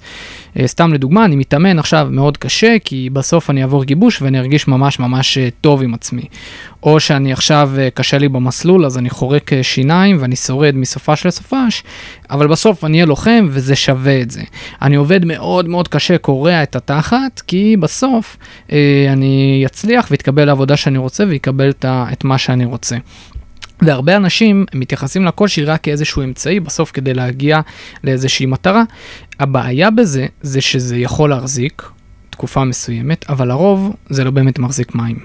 אה, 0.59 0.67
סתם 0.67 0.93
לדוגמה, 0.93 1.25
אני 1.25 1.35
מתאמן 1.35 1.79
עכשיו 1.79 2.07
מאוד 2.11 2.37
קשה, 2.37 2.75
כי 2.83 3.09
בסוף 3.13 3.49
אני 3.49 3.61
אעבור 3.61 3.83
גיבוש 3.83 4.21
ואני 4.21 4.39
ארגיש 4.39 4.67
ממש 4.67 4.99
ממש 4.99 5.37
אה, 5.37 5.49
טוב 5.61 5.81
עם 5.81 5.93
עצמי. 5.93 6.23
או 6.83 6.99
שאני 6.99 7.33
עכשיו 7.33 7.71
אה, 7.77 7.89
קשה 7.89 8.17
לי 8.17 8.29
במסלול, 8.29 8.85
אז 8.85 8.97
אני 8.97 9.09
חורק 9.09 9.53
אה, 9.53 9.63
שיניים 9.63 10.17
ואני 10.19 10.35
שורד 10.35 10.75
מסופש 10.75 11.25
לסופש, 11.25 11.83
אבל 12.29 12.47
בסוף 12.47 12.85
אני 12.85 12.97
אהיה 12.97 13.05
לוחם 13.05 13.47
וזה 13.49 13.75
שווה 13.75 14.21
את 14.21 14.31
זה. 14.31 14.41
אני 14.81 14.95
עובד 14.95 15.25
מאוד 15.25 15.67
מאוד 15.67 15.87
קשה, 15.87 16.17
קורע 16.17 16.63
את 16.63 16.75
התחת, 16.75 17.41
כי 17.47 17.77
בסוף 17.77 18.30
אה, 18.71 19.05
אני 19.13 19.63
אצליח 19.65 20.07
ואתקבל 20.11 20.45
לעבודה 20.45 20.77
שאני 20.77 20.97
רוצה 20.97 21.23
ואקבל 21.29 21.71
את, 21.89 22.23
מה 22.23 22.37
שאני 22.37 22.65
רוצה. 22.65 22.97
והרבה 23.81 24.15
אנשים 24.15 24.65
מתייחסים 24.73 25.25
לקושי 25.25 25.65
רק 25.65 25.81
כאיזשהו 25.81 26.23
אמצעי 26.23 26.59
בסוף 26.59 26.91
כדי 26.91 27.13
להגיע 27.13 27.59
לאיזושהי 28.03 28.45
מטרה. 28.45 28.83
הבעיה 29.39 29.91
בזה 29.91 30.25
זה 30.41 30.61
שזה 30.61 30.97
יכול 30.97 31.29
להחזיק 31.29 31.83
תקופה 32.29 32.65
מסוימת, 32.65 33.25
אבל 33.29 33.47
לרוב 33.47 33.95
זה 34.09 34.23
לא 34.23 34.31
באמת 34.31 34.59
מחזיק 34.59 34.95
מים. 34.95 35.19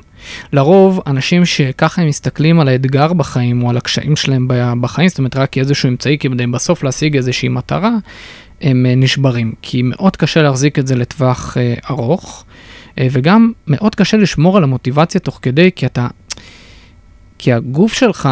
לרוב 0.53 1.01
אנשים 1.07 1.45
שככה 1.45 2.03
הם 2.03 2.09
מסתכלים 2.09 2.61
על 2.61 2.69
האתגר 2.69 3.13
בחיים 3.13 3.63
או 3.63 3.71
על 3.71 3.77
הקשיים 3.77 4.17
שלהם 4.17 4.49
בחיים, 4.81 5.09
זאת 5.09 5.19
אומרת 5.19 5.37
רק 5.37 5.53
כאיזשהו 5.53 5.89
אמצעי 5.89 6.19
כדי 6.19 6.47
בסוף 6.47 6.83
להשיג 6.83 7.17
איזושהי 7.17 7.49
מטרה, 7.49 7.91
הם 8.61 8.87
נשברים, 8.97 9.53
כי 9.63 9.83
מאוד 9.85 10.17
קשה 10.17 10.43
להחזיק 10.43 10.79
את 10.79 10.87
זה 10.87 10.95
לטווח 10.95 11.57
אה, 11.57 11.75
ארוך, 11.91 12.45
אה, 12.49 12.56
וגם 13.01 13.53
מאוד 13.67 13.95
קשה 13.95 14.17
לשמור 14.17 14.57
על 14.57 14.63
המוטיבציה 14.63 15.21
תוך 15.21 15.39
כדי, 15.43 15.71
כי 15.77 15.87
אתה 15.87 16.09
כי 17.39 17.53
הגוף 17.53 17.93
שלך 17.93 18.29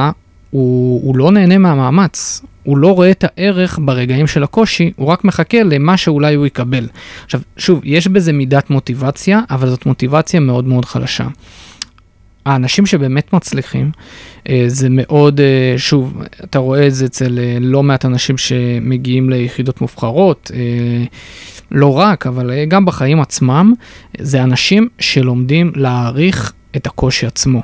הוא, 0.50 1.00
הוא 1.04 1.16
לא 1.16 1.32
נהנה 1.32 1.58
מהמאמץ, 1.58 2.42
הוא 2.62 2.78
לא 2.78 2.94
רואה 2.94 3.10
את 3.10 3.24
הערך 3.28 3.78
ברגעים 3.82 4.26
של 4.26 4.42
הקושי, 4.42 4.92
הוא 4.96 5.08
רק 5.08 5.24
מחכה 5.24 5.62
למה 5.62 5.96
שאולי 5.96 6.34
הוא 6.34 6.46
יקבל. 6.46 6.88
עכשיו, 7.24 7.40
שוב, 7.56 7.80
יש 7.84 8.08
בזה 8.08 8.32
מידת 8.32 8.70
מוטיבציה, 8.70 9.40
אבל 9.50 9.68
זאת 9.68 9.86
מוטיבציה 9.86 10.40
מאוד 10.40 10.64
מאוד 10.64 10.84
חלשה. 10.84 11.26
האנשים 12.46 12.86
שבאמת 12.86 13.32
מצליחים, 13.32 13.90
אה, 14.48 14.64
זה 14.66 14.88
מאוד, 14.90 15.40
אה, 15.40 15.74
שוב, 15.76 16.22
אתה 16.44 16.58
רואה 16.58 16.86
את 16.86 16.94
זה 16.94 17.06
אצל 17.06 17.38
אה, 17.38 17.58
לא 17.60 17.82
מעט 17.82 18.04
אנשים 18.04 18.38
שמגיעים 18.38 19.30
ליחידות 19.30 19.80
מובחרות, 19.80 20.50
לא 21.70 21.98
רק, 21.98 22.26
אבל 22.26 22.64
גם 22.64 22.84
בחיים 22.84 23.20
עצמם, 23.20 23.72
זה 24.18 24.42
אנשים 24.42 24.88
שלומדים 24.98 25.72
להעריך 25.76 26.52
את 26.76 26.86
הקושי 26.86 27.26
עצמו. 27.26 27.62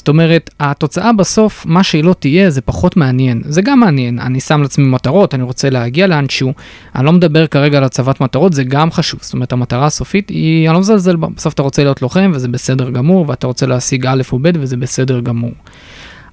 זאת 0.00 0.08
אומרת, 0.08 0.50
התוצאה 0.60 1.12
בסוף, 1.12 1.66
מה 1.66 1.82
שהיא 1.82 2.04
לא 2.04 2.14
תהיה, 2.18 2.50
זה 2.50 2.60
פחות 2.60 2.96
מעניין. 2.96 3.42
זה 3.44 3.62
גם 3.62 3.80
מעניין, 3.80 4.18
אני 4.18 4.40
שם 4.40 4.62
לעצמי 4.62 4.84
מטרות, 4.84 5.34
אני 5.34 5.42
רוצה 5.42 5.70
להגיע 5.70 6.06
לאנשהו. 6.06 6.52
אני 6.94 7.06
לא 7.06 7.12
מדבר 7.12 7.46
כרגע 7.46 7.78
על 7.78 7.84
הצבת 7.84 8.20
מטרות, 8.20 8.52
זה 8.52 8.64
גם 8.64 8.90
חשוב. 8.90 9.20
זאת 9.22 9.32
אומרת, 9.32 9.52
המטרה 9.52 9.86
הסופית 9.86 10.28
היא, 10.28 10.68
אני 10.68 10.74
לא 10.74 10.80
מזלזל 10.80 11.16
בה, 11.16 11.28
בסוף 11.36 11.54
אתה 11.54 11.62
רוצה 11.62 11.82
להיות 11.82 12.02
לוחם 12.02 12.32
וזה 12.34 12.48
בסדר 12.48 12.90
גמור, 12.90 13.28
ואתה 13.28 13.46
רוצה 13.46 13.66
להשיג 13.66 14.06
א' 14.06 14.22
או 14.32 14.38
ב' 14.42 14.50
וזה 14.54 14.76
בסדר 14.76 15.20
גמור. 15.20 15.52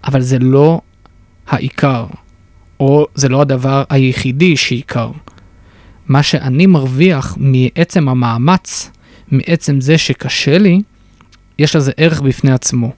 אבל 0.04 0.22
זה 0.22 0.40
לא 0.40 0.82
העיקר, 1.48 2.06
או 2.80 3.08
זה 3.16 3.30
לא 3.30 3.42
הדבר 3.42 3.84
היחידי 3.90 4.58
שעיקר. 4.58 5.12
מה 6.08 6.24
שאני 6.24 6.66
מרוויח 6.66 7.38
מעצם 7.40 8.10
המאמץ, 8.10 8.92
מעצם 9.32 9.82
זה 9.82 9.98
שקשה 9.98 10.58
לי, 10.58 10.82
יש 11.60 11.76
לזה 11.76 11.92
ערך 11.98 12.22
בפני 12.22 12.52
עצמו. 12.52 12.92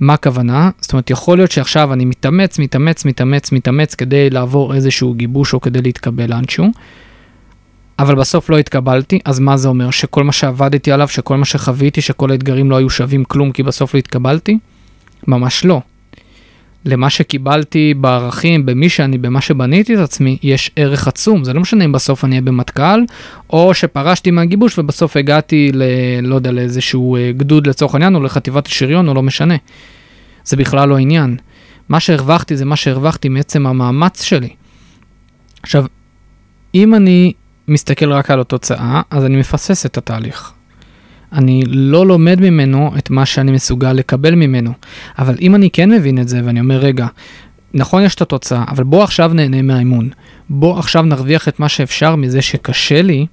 מה 0.00 0.14
הכוונה? 0.14 0.70
זאת 0.80 0.92
אומרת, 0.92 1.10
יכול 1.10 1.38
להיות 1.38 1.50
שעכשיו 1.50 1.92
אני 1.92 2.04
מתאמץ, 2.04 2.58
מתאמץ, 2.58 3.04
מתאמץ, 3.04 3.52
מתאמץ 3.52 3.94
כדי 3.94 4.30
לעבור 4.30 4.74
איזשהו 4.74 5.14
גיבוש 5.14 5.54
או 5.54 5.60
כדי 5.60 5.82
להתקבל 5.82 6.30
לאנשהו, 6.30 6.72
אבל 7.98 8.14
בסוף 8.14 8.50
לא 8.50 8.58
התקבלתי, 8.58 9.18
אז 9.24 9.38
מה 9.38 9.56
זה 9.56 9.68
אומר? 9.68 9.90
שכל 9.90 10.24
מה 10.24 10.32
שעבדתי 10.32 10.92
עליו, 10.92 11.08
שכל 11.08 11.36
מה 11.36 11.44
שחוויתי, 11.44 12.00
שכל 12.00 12.30
האתגרים 12.30 12.70
לא 12.70 12.76
היו 12.76 12.90
שווים 12.90 13.24
כלום 13.24 13.52
כי 13.52 13.62
בסוף 13.62 13.94
לא 13.94 13.98
התקבלתי? 13.98 14.58
ממש 15.28 15.64
לא. 15.64 15.80
למה 16.84 17.10
שקיבלתי 17.10 17.94
בערכים, 17.94 18.66
במי 18.66 18.88
שאני, 18.88 19.18
במה 19.18 19.40
שבניתי 19.40 19.94
את 19.94 19.98
עצמי, 19.98 20.38
יש 20.42 20.70
ערך 20.76 21.08
עצום. 21.08 21.44
זה 21.44 21.52
לא 21.52 21.60
משנה 21.60 21.84
אם 21.84 21.92
בסוף 21.92 22.24
אני 22.24 22.32
אהיה 22.32 22.42
במטכ"ל, 22.42 23.00
או 23.50 23.74
שפרשתי 23.74 24.30
מהגיבוש 24.30 24.78
ובסוף 24.78 25.16
הגעתי 25.16 25.70
ל... 25.74 25.82
לא 26.22 26.34
יודע, 26.34 26.52
לאיזשהו 26.52 27.16
אה, 27.16 27.32
גדוד 27.32 27.66
לצורך 27.66 27.94
העניין, 27.94 28.14
או 28.14 28.22
לחטיבת 28.22 28.66
השריון, 28.66 29.08
או 29.08 29.14
לא 29.14 29.22
משנה. 29.22 29.56
זה 30.44 30.56
בכלל 30.56 30.88
לא 30.88 30.96
עניין. 30.96 31.36
מה 31.88 32.00
שהרווחתי 32.00 32.56
זה 32.56 32.64
מה 32.64 32.76
שהרווחתי 32.76 33.28
מעצם 33.28 33.66
המאמץ 33.66 34.22
שלי. 34.22 34.48
עכשיו, 35.62 35.84
אם 36.74 36.94
אני 36.94 37.32
מסתכל 37.68 38.12
רק 38.12 38.30
על 38.30 38.40
התוצאה, 38.40 39.02
אז 39.10 39.24
אני 39.24 39.36
מפסס 39.36 39.86
את 39.86 39.98
התהליך. 39.98 40.52
אני 41.32 41.62
לא 41.66 42.06
לומד 42.06 42.40
ממנו 42.40 42.90
את 42.98 43.10
מה 43.10 43.26
שאני 43.26 43.52
מסוגל 43.52 43.92
לקבל 43.92 44.34
ממנו. 44.34 44.72
אבל 45.18 45.36
אם 45.40 45.54
אני 45.54 45.70
כן 45.70 45.90
מבין 45.90 46.18
את 46.18 46.28
זה 46.28 46.40
ואני 46.44 46.60
אומר, 46.60 46.76
רגע, 46.76 47.06
נכון 47.74 48.02
יש 48.02 48.14
את 48.14 48.22
התוצאה, 48.22 48.64
אבל 48.68 48.84
בוא 48.84 49.02
עכשיו 49.02 49.30
נהנה 49.34 49.62
מהאימון. 49.62 50.08
בוא 50.50 50.78
עכשיו 50.78 51.02
נרוויח 51.02 51.48
את 51.48 51.60
מה 51.60 51.68
שאפשר 51.68 52.16
מזה 52.16 52.42
שקשה 52.42 53.02
לי, 53.02 53.26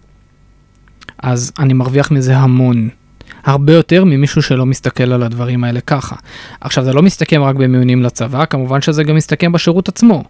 אז 1.24 1.52
אני 1.60 1.74
מרוויח 1.74 2.12
מזה 2.12 2.38
המון. 2.38 2.90
הרבה 3.44 3.74
יותר 3.74 4.04
ממישהו 4.06 4.42
שלא 4.42 4.66
מסתכל 4.66 5.14
על 5.14 5.24
הדברים 5.24 5.64
האלה 5.64 5.82
ככה. 5.82 6.16
עכשיו, 6.62 6.84
זה 6.84 6.94
לא 6.94 7.02
מסתכם 7.02 7.42
רק 7.42 7.56
במיונים 7.56 8.04
לצבא, 8.04 8.46
כמובן 8.46 8.82
שזה 8.82 9.04
גם 9.04 9.16
מסתכם 9.16 9.52
בשירות 9.52 9.90
עצמו. 9.90 10.24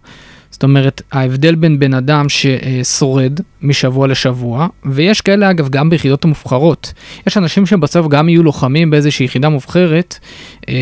זאת 0.50 0.62
אומרת, 0.62 1.02
ההבדל 1.12 1.54
בין 1.54 1.78
בן 1.78 1.94
אדם 1.94 2.26
ששורד 2.28 3.40
משבוע 3.62 4.06
לשבוע, 4.06 4.66
ויש 4.84 5.20
כאלה 5.20 5.50
אגב 5.50 5.68
גם 5.68 5.90
ביחידות 5.90 6.24
המובחרות. 6.24 6.92
יש 7.26 7.36
אנשים 7.36 7.66
שבסוף 7.66 8.06
גם 8.08 8.28
יהיו 8.28 8.42
לוחמים 8.42 8.90
באיזושהי 8.90 9.24
יחידה 9.24 9.48
מובחרת, 9.48 10.18
אה, 10.68 10.74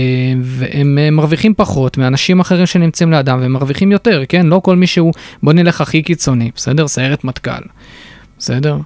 והם 0.43 0.99
אה, 1.01 1.11
מרוויחים 1.11 1.55
פחות 1.55 1.99
מאנשים 1.99 2.41
אחרים 2.41 2.67
שנמצאים 2.67 3.13
לידם, 3.13 3.39
והם 3.41 3.53
מרוויחים 3.53 3.93
יותר, 3.93 4.23
כן? 4.29 4.47
לא 4.47 4.61
כל 4.65 4.77
מי 4.77 4.87
שהוא, 4.87 5.13
בוא 5.43 5.53
נלך 5.53 5.81
הכי 5.81 6.03
קיצוני, 6.03 6.51
בסדר? 6.55 6.89
סיירת 6.89 7.25
מטכ"ל, 7.25 7.63
בסדר? 8.39 8.77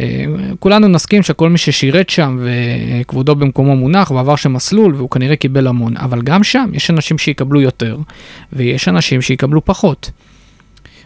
אה, 0.00 0.24
כולנו 0.58 0.88
נסכים 0.88 1.22
שכל 1.22 1.50
מי 1.50 1.58
ששירת 1.58 2.10
שם 2.10 2.38
וכבודו 2.40 3.34
במקומו 3.34 3.76
מונח 3.76 4.10
ועבר 4.10 4.36
שם 4.36 4.52
מסלול 4.52 4.94
והוא 4.94 5.10
כנראה 5.10 5.36
קיבל 5.36 5.66
המון, 5.66 5.96
אבל 5.96 6.22
גם 6.22 6.44
שם 6.44 6.70
יש 6.72 6.90
אנשים 6.90 7.18
שיקבלו 7.18 7.60
יותר 7.60 7.98
ויש 8.52 8.88
אנשים 8.88 9.22
שיקבלו 9.22 9.64
פחות. 9.64 10.10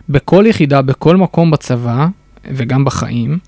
בכל 0.08 0.44
יחידה, 0.48 0.82
בכל 0.82 1.16
מקום 1.16 1.50
בצבא 1.50 2.06
וגם 2.44 2.84
בחיים, 2.84 3.38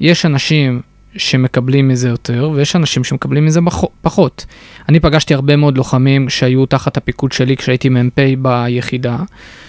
יש 0.00 0.26
אנשים 0.26 0.80
שמקבלים 1.16 1.88
מזה 1.88 2.08
יותר 2.08 2.50
ויש 2.54 2.76
אנשים 2.76 3.04
שמקבלים 3.04 3.46
מזה 3.46 3.60
פחות. 4.02 4.46
אני 4.88 5.00
פגשתי 5.00 5.34
הרבה 5.34 5.56
מאוד 5.56 5.78
לוחמים 5.78 6.28
שהיו 6.28 6.66
תחת 6.66 6.96
הפיקוד 6.96 7.32
שלי 7.32 7.56
כשהייתי 7.56 7.88
מ"פ 7.88 8.18
ביחידה, 8.38 9.16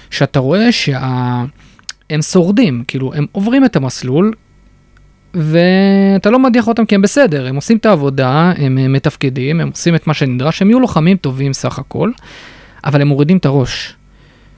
שאתה 0.10 0.40
רואה 0.40 0.72
שהם 0.72 2.22
שורדים, 2.22 2.84
כאילו 2.88 3.14
הם 3.14 3.26
עוברים 3.32 3.66
את 3.66 3.76
המסלול 3.76 4.34
ואתה 5.34 6.30
לא 6.30 6.40
מדיח 6.40 6.68
אותם 6.68 6.86
כי 6.86 6.96
הם 6.96 7.02
בסדר, 7.02 7.48
הם 7.48 7.56
עושים 7.56 7.78
את 7.78 7.86
העבודה, 7.86 8.54
הם 8.58 8.94
מתפקדים, 8.94 9.60
הם 9.60 9.70
עושים 9.70 9.96
את 9.96 10.08
מה 10.08 10.14
שנדרש, 10.14 10.62
הם 10.62 10.70
יהיו 10.70 10.80
לוחמים 10.80 11.18
טובים 11.18 11.54
סך 11.54 11.80
הכל, 11.80 12.12
אבל 12.86 13.02
הם 13.02 13.08
מורידים 13.08 13.38
את 13.38 13.46
הראש. 13.46 13.96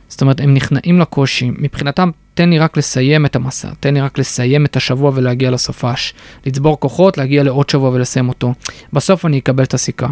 זאת 0.08 0.22
אומרת, 0.22 0.42
הם 0.42 0.54
נכנעים 0.54 1.00
לקושי. 1.00 1.52
מבחינתם, 1.58 2.10
תן 2.34 2.50
לי 2.50 2.60
רק 2.60 2.78
לסיים 2.78 3.26
את 3.26 3.36
המסע, 3.36 3.70
תן 3.80 3.94
לי 3.94 4.02
רק 4.02 4.18
לסיים 4.18 4.66
את 4.66 4.76
השבוע 4.76 5.12
ולהגיע 5.16 5.52
לסופש. 5.52 6.14
לצבור 6.46 6.80
כוחות, 6.80 7.18
להגיע 7.18 7.44
לעוד 7.44 7.70
שבוע 7.70 7.90
ולסיים 7.90 8.30
אותו. 8.30 8.54
בסוף 8.94 9.26
אני 9.26 9.40
אקבל 9.40 9.64
את 9.64 9.74
הסיכה. 9.74 10.08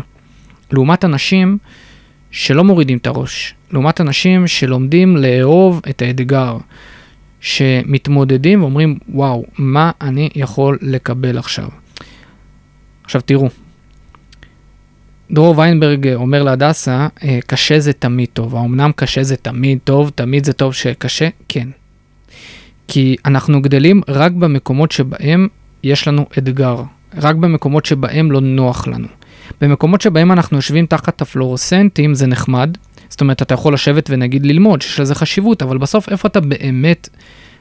לעומת 0.71 1.05
אנשים 1.05 1.57
שלא 2.31 2.63
מורידים 2.63 2.97
את 2.97 3.07
הראש, 3.07 3.55
לעומת 3.71 4.01
אנשים 4.01 4.47
שלומדים 4.47 5.17
לאהוב 5.17 5.81
את 5.89 6.01
האתגר. 6.01 6.57
שמתמודדים 7.41 8.61
ואומרים, 8.61 8.97
וואו, 9.09 9.45
מה 9.57 9.91
אני 10.01 10.29
יכול 10.35 10.77
לקבל 10.81 11.37
עכשיו? 11.37 11.69
עכשיו 13.03 13.21
תראו, 13.21 13.49
דרור 15.31 15.57
ויינברג 15.57 16.13
אומר 16.13 16.43
להדסה, 16.43 17.07
אה, 17.23 17.39
קשה 17.47 17.79
זה 17.79 17.93
תמיד 17.93 18.29
טוב. 18.33 18.55
האמנם 18.55 18.91
קשה 18.95 19.23
זה 19.23 19.35
תמיד 19.35 19.79
טוב, 19.83 20.11
תמיד 20.15 20.45
זה 20.45 20.53
טוב 20.53 20.73
שקשה? 20.73 21.29
כן. 21.47 21.67
כי 22.87 23.15
אנחנו 23.25 23.61
גדלים 23.61 24.01
רק 24.07 24.31
במקומות 24.31 24.91
שבהם 24.91 25.47
יש 25.83 26.07
לנו 26.07 26.25
אתגר, 26.37 26.81
רק 27.17 27.35
במקומות 27.35 27.85
שבהם 27.85 28.31
לא 28.31 28.41
נוח 28.41 28.87
לנו. 28.87 29.07
במקומות 29.61 30.01
שבהם 30.01 30.31
אנחנו 30.31 30.57
יושבים 30.57 30.85
תחת 30.85 31.21
הפלורוסנטים 31.21 32.13
זה 32.13 32.27
נחמד, 32.27 32.77
זאת 33.11 33.21
אומרת, 33.21 33.41
אתה 33.41 33.53
יכול 33.53 33.73
לשבת 33.73 34.09
ונגיד 34.09 34.45
ללמוד, 34.45 34.81
שיש 34.81 34.99
לזה 34.99 35.15
חשיבות, 35.15 35.61
אבל 35.61 35.77
בסוף 35.77 36.09
איפה 36.09 36.27
אתה 36.27 36.39
באמת 36.39 37.09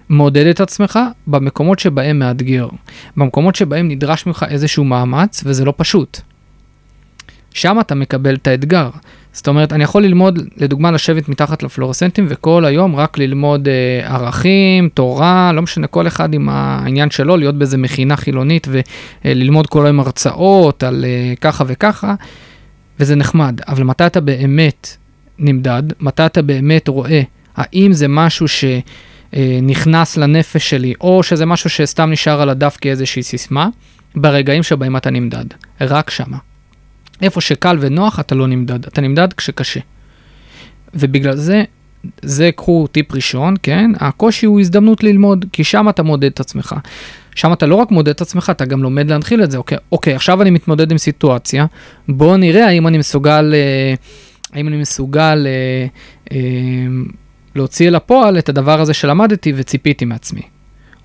מעודד 0.08 0.46
את 0.46 0.60
עצמך? 0.60 0.98
במקומות 1.26 1.78
שבהם 1.78 2.18
מאתגר. 2.18 2.68
במקומות 3.16 3.56
שבהם 3.56 3.88
נדרש 3.88 4.26
ממך 4.26 4.46
איזשהו 4.48 4.84
מאמץ, 4.84 5.42
וזה 5.46 5.64
לא 5.64 5.74
פשוט. 5.76 6.20
שם 7.54 7.80
אתה 7.80 7.94
מקבל 7.94 8.34
את 8.34 8.46
האתגר. 8.46 8.90
זאת 9.32 9.48
אומרת, 9.48 9.72
אני 9.72 9.84
יכול 9.84 10.02
ללמוד, 10.02 10.38
לדוגמה, 10.56 10.90
לשבת 10.90 11.28
מתחת 11.28 11.62
לפלורסנטים 11.62 12.26
וכל 12.28 12.64
היום 12.64 12.96
רק 12.96 13.18
ללמוד 13.18 13.68
אה, 13.68 14.14
ערכים, 14.14 14.88
תורה, 14.88 15.52
לא 15.54 15.62
משנה, 15.62 15.86
כל 15.86 16.06
אחד 16.06 16.34
עם 16.34 16.48
העניין 16.48 17.10
שלו, 17.10 17.36
להיות 17.36 17.54
באיזה 17.54 17.78
מכינה 17.78 18.16
חילונית 18.16 18.66
וללמוד 19.24 19.66
כל 19.66 19.86
היום 19.86 20.00
הרצאות 20.00 20.82
על 20.82 21.04
אה, 21.04 21.34
ככה 21.40 21.64
וככה, 21.66 22.14
וזה 23.00 23.16
נחמד. 23.16 23.60
אבל 23.68 23.84
מתי 23.84 24.06
אתה 24.06 24.20
באמת 24.20 24.96
נמדד, 25.40 25.82
מתי 26.00 26.26
אתה 26.26 26.42
באמת 26.42 26.88
רואה 26.88 27.22
האם 27.56 27.92
זה 27.92 28.08
משהו 28.08 28.46
שנכנס 28.48 30.16
לנפש 30.16 30.70
שלי, 30.70 30.94
או 31.00 31.22
שזה 31.22 31.46
משהו 31.46 31.70
שסתם 31.70 32.10
נשאר 32.10 32.40
על 32.40 32.48
הדף 32.48 32.76
כאיזושהי 32.80 33.22
סיסמה, 33.22 33.68
ברגעים 34.14 34.62
שבהם 34.62 34.96
אתה 34.96 35.10
נמדד, 35.10 35.44
רק 35.80 36.10
שמה. 36.10 36.36
איפה 37.22 37.40
שקל 37.40 37.76
ונוח 37.80 38.20
אתה 38.20 38.34
לא 38.34 38.46
נמדד, 38.46 38.86
אתה 38.86 39.00
נמדד 39.00 39.32
כשקשה. 39.32 39.80
ובגלל 40.94 41.36
זה, 41.36 41.64
זה 42.22 42.50
קחו 42.56 42.86
טיפ 42.92 43.14
ראשון, 43.14 43.54
כן? 43.62 43.90
הקושי 44.00 44.46
הוא 44.46 44.60
הזדמנות 44.60 45.02
ללמוד, 45.02 45.44
כי 45.52 45.64
שם 45.64 45.88
אתה 45.88 46.02
מודד 46.02 46.30
את 46.30 46.40
עצמך. 46.40 46.74
שם 47.34 47.52
אתה 47.52 47.66
לא 47.66 47.74
רק 47.74 47.90
מודד 47.90 48.08
את 48.08 48.20
עצמך, 48.20 48.50
אתה 48.50 48.64
גם 48.64 48.82
לומד 48.82 49.10
להנחיל 49.10 49.42
את 49.42 49.50
זה. 49.50 49.58
אוקיי, 49.58 49.78
אוקיי 49.92 50.14
עכשיו 50.14 50.42
אני 50.42 50.50
מתמודד 50.50 50.90
עם 50.90 50.98
סיטואציה, 50.98 51.66
בואו 52.08 52.36
נראה 52.36 52.66
האם 52.66 52.86
אני 52.86 52.98
מסוגל, 52.98 53.54
אה, 53.54 53.94
האם 54.52 54.68
אני 54.68 54.76
מסוגל 54.76 55.46
אה, 55.46 55.86
אה, 56.32 56.38
להוציא 57.54 57.88
אל 57.88 57.94
הפועל 57.94 58.38
את 58.38 58.48
הדבר 58.48 58.80
הזה 58.80 58.94
שלמדתי 58.94 59.52
וציפיתי 59.56 60.04
מעצמי. 60.04 60.42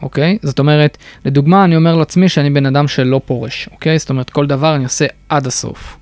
אוקיי? 0.02 0.38
זאת 0.42 0.60
אומרת, 0.60 0.98
לדוגמה, 1.26 1.64
אני 1.64 1.76
אומר 1.76 1.96
לעצמי 1.96 2.30
שאני 2.30 2.50
בן 2.50 2.66
אדם 2.66 2.88
שלא 2.88 3.22
פורש, 3.26 3.70
אוקיי? 3.72 4.00
זאת 4.00 4.10
אומרת, 4.10 4.30
כל 4.30 4.48
דבר 4.48 4.76
אני 4.76 4.84
עושה 4.84 5.06
עד 5.30 5.48
הסוף. 5.48 5.98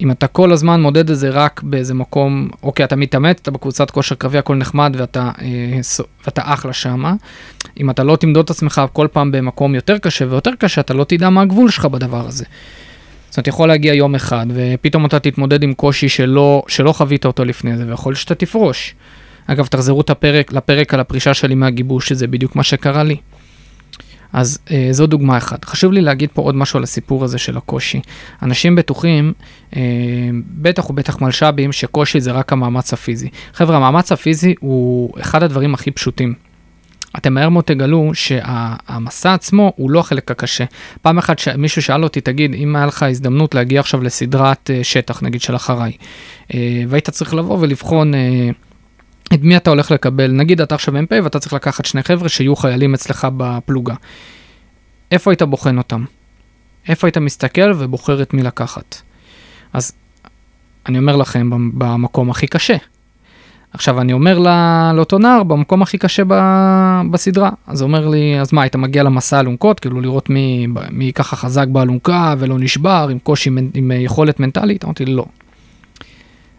אם 0.00 0.10
אתה 0.10 0.26
כל 0.26 0.52
הזמן 0.52 0.80
מודד 0.80 1.10
את 1.10 1.18
זה 1.18 1.30
רק 1.30 1.62
באיזה 1.62 1.94
מקום, 1.94 2.48
אוקיי, 2.62 2.84
אתה 2.84 2.96
מתאמץ, 2.96 3.38
אתה 3.42 3.50
בקבוצת 3.50 3.90
כושר 3.90 4.14
קרבי, 4.14 4.38
הכל 4.38 4.54
נחמד 4.54 4.94
ואתה, 4.98 5.30
אה, 5.40 5.80
ואתה 6.24 6.42
אחלה 6.44 6.72
שמה. 6.72 7.14
אם 7.80 7.90
אתה 7.90 8.04
לא 8.04 8.16
תמדוד 8.16 8.44
את 8.44 8.50
עצמך 8.50 8.82
כל 8.92 9.06
פעם 9.12 9.32
במקום 9.32 9.74
יותר 9.74 9.98
קשה 9.98 10.24
ויותר 10.28 10.50
קשה, 10.58 10.80
אתה 10.80 10.94
לא 10.94 11.04
תדע 11.04 11.30
מה 11.30 11.42
הגבול 11.42 11.70
שלך 11.70 11.84
בדבר 11.84 12.26
הזה. 12.26 12.44
זאת 13.28 13.36
אומרת, 13.36 13.48
יכול 13.48 13.68
להגיע 13.68 13.94
יום 13.94 14.14
אחד, 14.14 14.46
ופתאום 14.54 15.06
אתה 15.06 15.18
תתמודד 15.18 15.62
עם 15.62 15.74
קושי 15.74 16.08
שלא, 16.08 16.62
שלא 16.68 16.92
חווית 16.92 17.24
אותו 17.26 17.44
לפני 17.44 17.76
זה, 17.76 17.84
ויכול 17.88 18.14
שאתה 18.14 18.34
תפרוש. 18.34 18.94
אגב, 19.46 19.66
תחזרו 19.66 20.00
את 20.00 20.10
הפרק, 20.10 20.52
לפרק 20.52 20.94
על 20.94 21.00
הפרישה 21.00 21.34
שלי 21.34 21.54
מהגיבוש, 21.54 22.08
שזה 22.08 22.26
בדיוק 22.26 22.56
מה 22.56 22.62
שקרה 22.62 23.02
לי. 23.02 23.16
אז 24.32 24.58
אה, 24.70 24.88
זו 24.90 25.06
דוגמה 25.06 25.36
אחת. 25.36 25.64
חשוב 25.64 25.92
לי 25.92 26.00
להגיד 26.00 26.30
פה 26.32 26.42
עוד 26.42 26.54
משהו 26.54 26.76
על 26.76 26.82
הסיפור 26.82 27.24
הזה 27.24 27.38
של 27.38 27.56
הקושי. 27.56 28.00
אנשים 28.42 28.76
בטוחים, 28.76 29.32
אה, 29.76 29.82
בטח 30.46 30.90
ובטח 30.90 31.20
מלש"בים, 31.20 31.72
שקושי 31.72 32.20
זה 32.20 32.32
רק 32.32 32.52
המאמץ 32.52 32.92
הפיזי. 32.92 33.28
חבר'ה, 33.54 33.76
המאמץ 33.76 34.12
הפיזי 34.12 34.54
הוא 34.60 35.12
אחד 35.20 35.42
הדברים 35.42 35.74
הכי 35.74 35.90
פשוטים. 35.90 36.47
אתם 37.16 37.34
מהר 37.34 37.48
מאוד 37.48 37.64
תגלו 37.64 38.10
שהמסע 38.14 39.34
עצמו 39.34 39.72
הוא 39.76 39.90
לא 39.90 40.00
החלק 40.00 40.30
הקשה. 40.30 40.64
פעם 41.02 41.18
אחת 41.18 41.40
מישהו 41.58 41.82
שאל 41.82 42.04
אותי, 42.04 42.20
תגיד, 42.20 42.54
אם 42.54 42.76
היה 42.76 42.86
לך 42.86 43.02
הזדמנות 43.02 43.54
להגיע 43.54 43.80
עכשיו 43.80 44.02
לסדרת 44.02 44.70
אה, 44.70 44.84
שטח, 44.84 45.22
נגיד 45.22 45.40
של 45.40 45.56
אחריי, 45.56 45.92
אה, 46.54 46.82
והיית 46.88 47.10
צריך 47.10 47.34
לבוא 47.34 47.58
ולבחון... 47.60 48.14
אה, 48.14 48.50
את 49.34 49.42
מי 49.42 49.56
אתה 49.56 49.70
הולך 49.70 49.90
לקבל, 49.90 50.30
נגיד 50.30 50.60
אתה 50.60 50.74
עכשיו 50.74 50.94
מ"פ 50.94 51.12
ואתה 51.24 51.38
צריך 51.38 51.52
לקחת 51.52 51.84
שני 51.84 52.02
חבר'ה 52.02 52.28
שיהיו 52.28 52.56
חיילים 52.56 52.94
אצלך 52.94 53.28
בפלוגה. 53.36 53.94
איפה 55.12 55.30
היית 55.30 55.42
בוחן 55.42 55.78
אותם? 55.78 56.04
איפה 56.88 57.06
היית 57.06 57.18
מסתכל 57.18 57.72
ובוחר 57.78 58.22
את 58.22 58.34
מי 58.34 58.42
לקחת? 58.42 59.02
אז 59.72 59.92
אני 60.86 60.98
אומר 60.98 61.16
לכם, 61.16 61.50
במקום 61.78 62.30
הכי 62.30 62.46
קשה. 62.46 62.76
עכשיו 63.72 64.00
אני 64.00 64.12
אומר 64.12 64.38
לא, 64.38 64.50
לאותו 64.94 65.18
נער 65.18 65.42
במקום 65.42 65.82
הכי 65.82 65.98
קשה 65.98 66.22
ב, 66.26 66.34
בסדרה, 67.10 67.50
אז 67.66 67.80
הוא 67.80 67.88
אומר 67.88 68.08
לי, 68.08 68.40
אז 68.40 68.52
מה, 68.52 68.62
היית 68.62 68.76
מגיע 68.76 69.02
למסע 69.02 69.40
אלונקות, 69.40 69.80
כאילו 69.80 70.00
לראות 70.00 70.30
מי, 70.30 70.66
מי 70.90 71.12
ככה 71.12 71.36
חזק 71.36 71.66
באלונקה 71.68 72.34
ולא 72.38 72.58
נשבר, 72.58 73.08
עם 73.10 73.18
קושי, 73.18 73.50
עם 73.74 73.92
יכולת 73.94 74.40
מנטלית? 74.40 74.84
אמרתי 74.84 75.04
לי, 75.04 75.14
לא. 75.14 75.24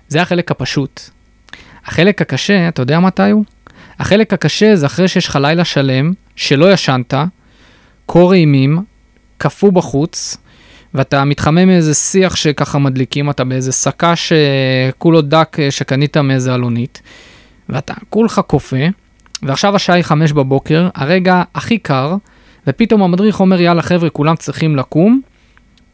זה 0.08 0.22
החלק 0.22 0.51
הפשוט. 0.51 1.01
החלק 1.86 2.22
הקשה, 2.22 2.68
אתה 2.68 2.82
יודע 2.82 3.00
מתי 3.00 3.30
הוא? 3.30 3.44
החלק 4.00 4.34
הקשה 4.34 4.75
זה 4.75 4.86
אחרי 4.86 5.08
שיש 5.08 5.28
לך 5.28 5.36
לילה 5.42 5.66
שלם, 5.66 6.13
שלא 6.36 6.74
ישנת, 6.74 7.13
קור 8.06 8.34
אימים, 8.34 8.84
קפוא 9.38 9.72
בחוץ, 9.72 10.38
ואתה 10.93 11.25
מתחמם 11.25 11.67
מאיזה 11.67 11.93
שיח 11.93 12.36
שככה 12.36 12.79
מדליקים, 12.79 13.29
אתה 13.29 13.43
באיזה 13.43 13.72
שקה 13.72 14.13
שכולו 14.15 15.22
דק 15.22 15.58
שקנית 15.69 16.17
מאיזה 16.17 16.55
אלונית, 16.55 17.01
ואתה 17.69 17.93
כולך 18.10 18.41
קופא, 18.48 18.88
ועכשיו 19.43 19.75
השעה 19.75 19.96
היא 19.96 20.03
חמש 20.03 20.31
בבוקר, 20.31 20.89
הרגע 20.96 21.43
הכי 21.55 21.77
קר, 21.77 22.15
ופתאום 22.67 23.03
המדריך 23.03 23.39
אומר, 23.39 23.62
יאללה 23.62 23.81
חבר'ה, 23.81 24.10
כולם 24.10 24.36
צריכים 24.36 24.75
לקום, 24.75 25.22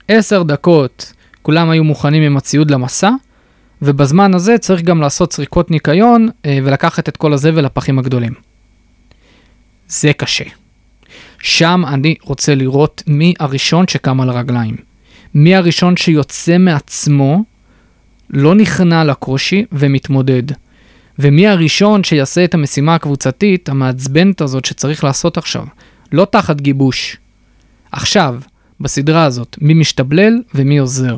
עשר 0.08 0.44
דקות 0.44 1.14
כולם 1.46 1.70
היו 1.70 1.84
מוכנים 1.84 2.24
עם 2.24 2.38
הציוד 2.38 2.72
למסע, 2.72 3.12
ובזמן 3.82 4.34
הזה 4.34 4.58
צריך 4.58 4.81
גם 4.81 5.01
לעשות 5.01 5.34
סריקות 5.34 5.72
ניקיון 5.72 6.29
אה, 6.46 6.60
ולקחת 6.64 7.10
את 7.10 7.18
כל 7.18 7.34
הזבל 7.34 7.66
לפחים 7.66 8.00
הגדולים. 8.00 8.34
זה 9.88 10.14
קשה. 10.14 10.44
שם 11.40 11.84
אני 11.88 12.16
רוצה 12.22 12.56
לראות 12.56 13.04
מי 13.08 13.34
הראשון 13.40 13.88
שקם 13.88 14.22
על 14.22 14.30
הרגליים. 14.30 14.76
מי 15.34 15.56
הראשון 15.56 15.98
שיוצא 15.98 16.58
מעצמו, 16.58 17.44
לא 18.30 18.56
נכנע 18.56 19.04
לקושי 19.04 19.66
ומתמודד. 19.72 20.44
ומי 21.20 21.48
הראשון 21.48 22.04
שיעשה 22.04 22.44
את 22.44 22.54
המשימה 22.54 22.96
הקבוצתית 22.96 23.70
המעצבנת 23.70 24.42
הזאת 24.42 24.66
שצריך 24.66 25.04
לעשות 25.04 25.38
עכשיו. 25.38 25.66
לא 26.12 26.28
תחת 26.32 26.62
גיבוש. 26.62 27.18
עכשיו, 27.92 28.36
בסדרה 28.80 29.24
הזאת, 29.24 29.58
מי 29.62 29.74
משתבלל 29.74 30.42
ומי 30.56 30.78
עוזר. 30.78 31.18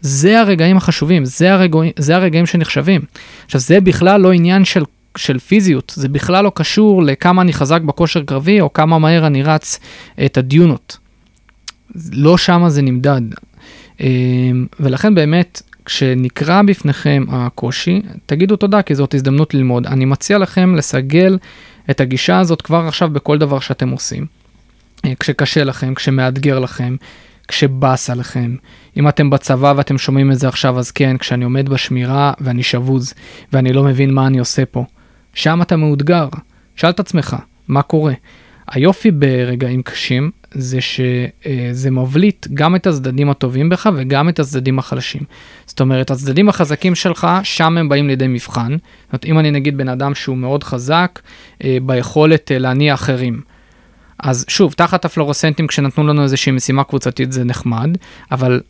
זה 0.00 0.40
הרגעים 0.40 0.76
החשובים, 0.76 1.24
זה, 1.24 1.52
הרגעים, 1.52 1.92
זה 1.96 2.16
הרגעים 2.16 2.46
שנחשבים. 2.46 3.00
עכשיו, 3.44 3.60
זה 3.60 3.80
בכלל 3.80 4.20
לא 4.20 4.32
עניין 4.32 4.64
של, 4.64 4.82
של 5.16 5.38
פיזיות, 5.38 5.92
זה 5.96 6.08
בכלל 6.08 6.44
לא 6.44 6.52
קשור 6.54 7.02
לכמה 7.02 7.42
אני 7.42 7.52
חזק 7.52 7.80
בכושר 7.80 8.22
קרבי 8.22 8.60
או 8.60 8.72
כמה 8.72 8.98
מהר 8.98 9.26
אני 9.26 9.42
רץ 9.42 9.78
את 10.24 10.36
הדיונות. 10.38 10.98
לא 12.12 12.38
שמה 12.38 12.70
זה 12.70 12.82
נמדד. 12.82 13.22
אמ, 14.00 14.66
ולכן 14.80 15.14
באמת, 15.14 15.62
כשנקרא 15.84 16.62
בפניכם 16.62 17.24
הקושי, 17.28 18.02
תגידו 18.26 18.56
תודה, 18.56 18.82
כי 18.82 18.94
זאת 18.94 19.14
הזדמנות 19.14 19.54
ללמוד. 19.54 19.86
אני 19.86 20.04
מציע 20.04 20.38
לכם 20.38 20.76
לסגל 20.76 21.38
את 21.90 22.00
הגישה 22.00 22.38
הזאת 22.38 22.62
כבר 22.62 22.86
עכשיו 22.86 23.10
בכל 23.10 23.38
דבר 23.38 23.60
שאתם 23.60 23.88
עושים. 23.88 24.26
אה, 25.04 25.12
כשקשה 25.20 25.64
לכם, 25.64 25.94
כשמאתגר 25.94 26.58
לכם, 26.58 26.96
כשבאס 27.48 28.10
עליכם. 28.10 28.56
אם 28.96 29.08
אתם 29.08 29.30
בצבא 29.30 29.74
ואתם 29.76 29.98
שומעים 29.98 30.32
את 30.32 30.38
זה 30.38 30.48
עכשיו, 30.48 30.78
אז 30.78 30.90
כן, 30.90 31.18
כשאני 31.18 31.44
עומד 31.44 31.68
בשמירה 31.68 32.32
ואני 32.40 32.62
שבוז, 32.62 33.14
ואני 33.52 33.72
לא 33.72 33.84
מבין 33.84 34.14
מה 34.14 34.26
אני 34.26 34.38
עושה 34.38 34.66
פה. 34.66 34.84
שם 35.36 35.62
אתה 35.62 35.76
מאותגר. 35.76 36.28
שאל 36.76 36.90
את 36.90 37.00
עצמך, 37.00 37.36
מה 37.68 37.82
קורה? 37.82 38.12
היופי 38.70 39.10
ברגעים 39.10 39.82
קשים 39.82 40.30
זה 40.54 40.78
שזה 40.80 41.90
מבליט 41.90 42.46
גם 42.54 42.76
את 42.76 42.86
הצדדים 42.86 43.30
הטובים 43.30 43.68
בך 43.68 43.88
וגם 43.96 44.28
את 44.28 44.38
הצדדים 44.38 44.78
החלשים. 44.78 45.22
זאת 45.66 45.80
אומרת, 45.80 46.10
הצדדים 46.10 46.48
החזקים 46.48 46.94
שלך, 46.94 47.26
שם 47.42 47.78
הם 47.78 47.88
באים 47.88 48.08
לידי 48.08 48.26
מבחן. 48.26 48.72
זאת 48.72 49.12
אומרת, 49.12 49.24
אם 49.24 49.38
אני 49.38 49.50
נגיד 49.50 49.76
בן 49.76 49.88
אדם 49.88 50.14
שהוא 50.14 50.36
מאוד 50.36 50.64
חזק 50.64 51.20
אה, 51.64 51.78
ביכולת 51.82 52.52
אה, 52.52 52.58
להניע 52.58 52.94
אחרים. 52.94 53.40
אז 54.18 54.44
שוב, 54.48 54.72
תחת 54.72 55.04
הפלורוסנטים 55.04 55.66
כשנתנו 55.66 56.06
לנו 56.06 56.22
איזושהי 56.22 56.52
משימה 56.52 56.84
קבוצתית 56.84 57.32
זה 57.32 57.44
נחמד, 57.44 57.96
אבל 58.32 58.60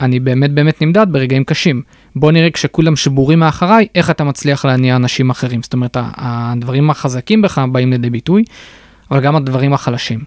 אני 0.00 0.20
באמת 0.20 0.50
באמת 0.50 0.82
נמדד 0.82 1.06
ברגעים 1.10 1.44
קשים. 1.44 1.82
בוא 2.16 2.32
נראה 2.32 2.50
כשכולם 2.50 2.96
שבורים 2.96 3.38
מאחריי, 3.38 3.86
איך 3.94 4.10
אתה 4.10 4.24
מצליח 4.24 4.64
להניע 4.64 4.96
אנשים 4.96 5.30
אחרים. 5.30 5.62
זאת 5.62 5.72
אומרת, 5.72 5.96
הדברים 6.00 6.90
החזקים 6.90 7.42
בך 7.42 7.62
באים 7.72 7.90
לידי 7.90 8.10
ביטוי, 8.10 8.44
אבל 9.10 9.20
גם 9.20 9.36
הדברים 9.36 9.72
החלשים. 9.72 10.20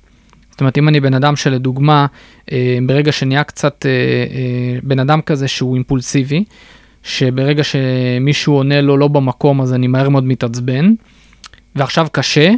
זאת 0.52 0.60
אומרת, 0.62 0.78
אם 0.78 0.88
אני 0.88 1.00
בן 1.00 1.14
אדם 1.14 1.36
שלדוגמה, 1.36 2.06
אה, 2.52 2.78
ברגע 2.86 3.12
שנהיה 3.12 3.44
קצת 3.44 3.86
אה, 3.86 3.92
אה, 3.92 4.80
בן 4.84 5.00
אדם 5.00 5.22
כזה 5.22 5.48
שהוא 5.48 5.76
אימפולסיבי, 5.76 6.44
שברגע 7.04 7.64
שמישהו 7.64 8.54
עונה 8.54 8.82
לו 8.82 8.98
לא 8.98 9.08
במקום 9.08 9.62
אז 9.62 9.74
אני 9.74 9.88
מהר 9.88 10.10
מאוד 10.10 10.24
מתעצבן, 10.24 10.94
ועכשיו 11.76 12.08
קשה, 12.12 12.52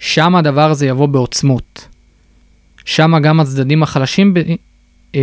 שם 0.00 0.36
הדבר 0.36 0.70
הזה 0.70 0.86
יבוא 0.86 1.06
בעוצמות. 1.06 1.88
שם 2.84 3.18
גם 3.22 3.40
הצדדים 3.40 3.82
החלשים. 3.82 4.34
אה, 5.14 5.20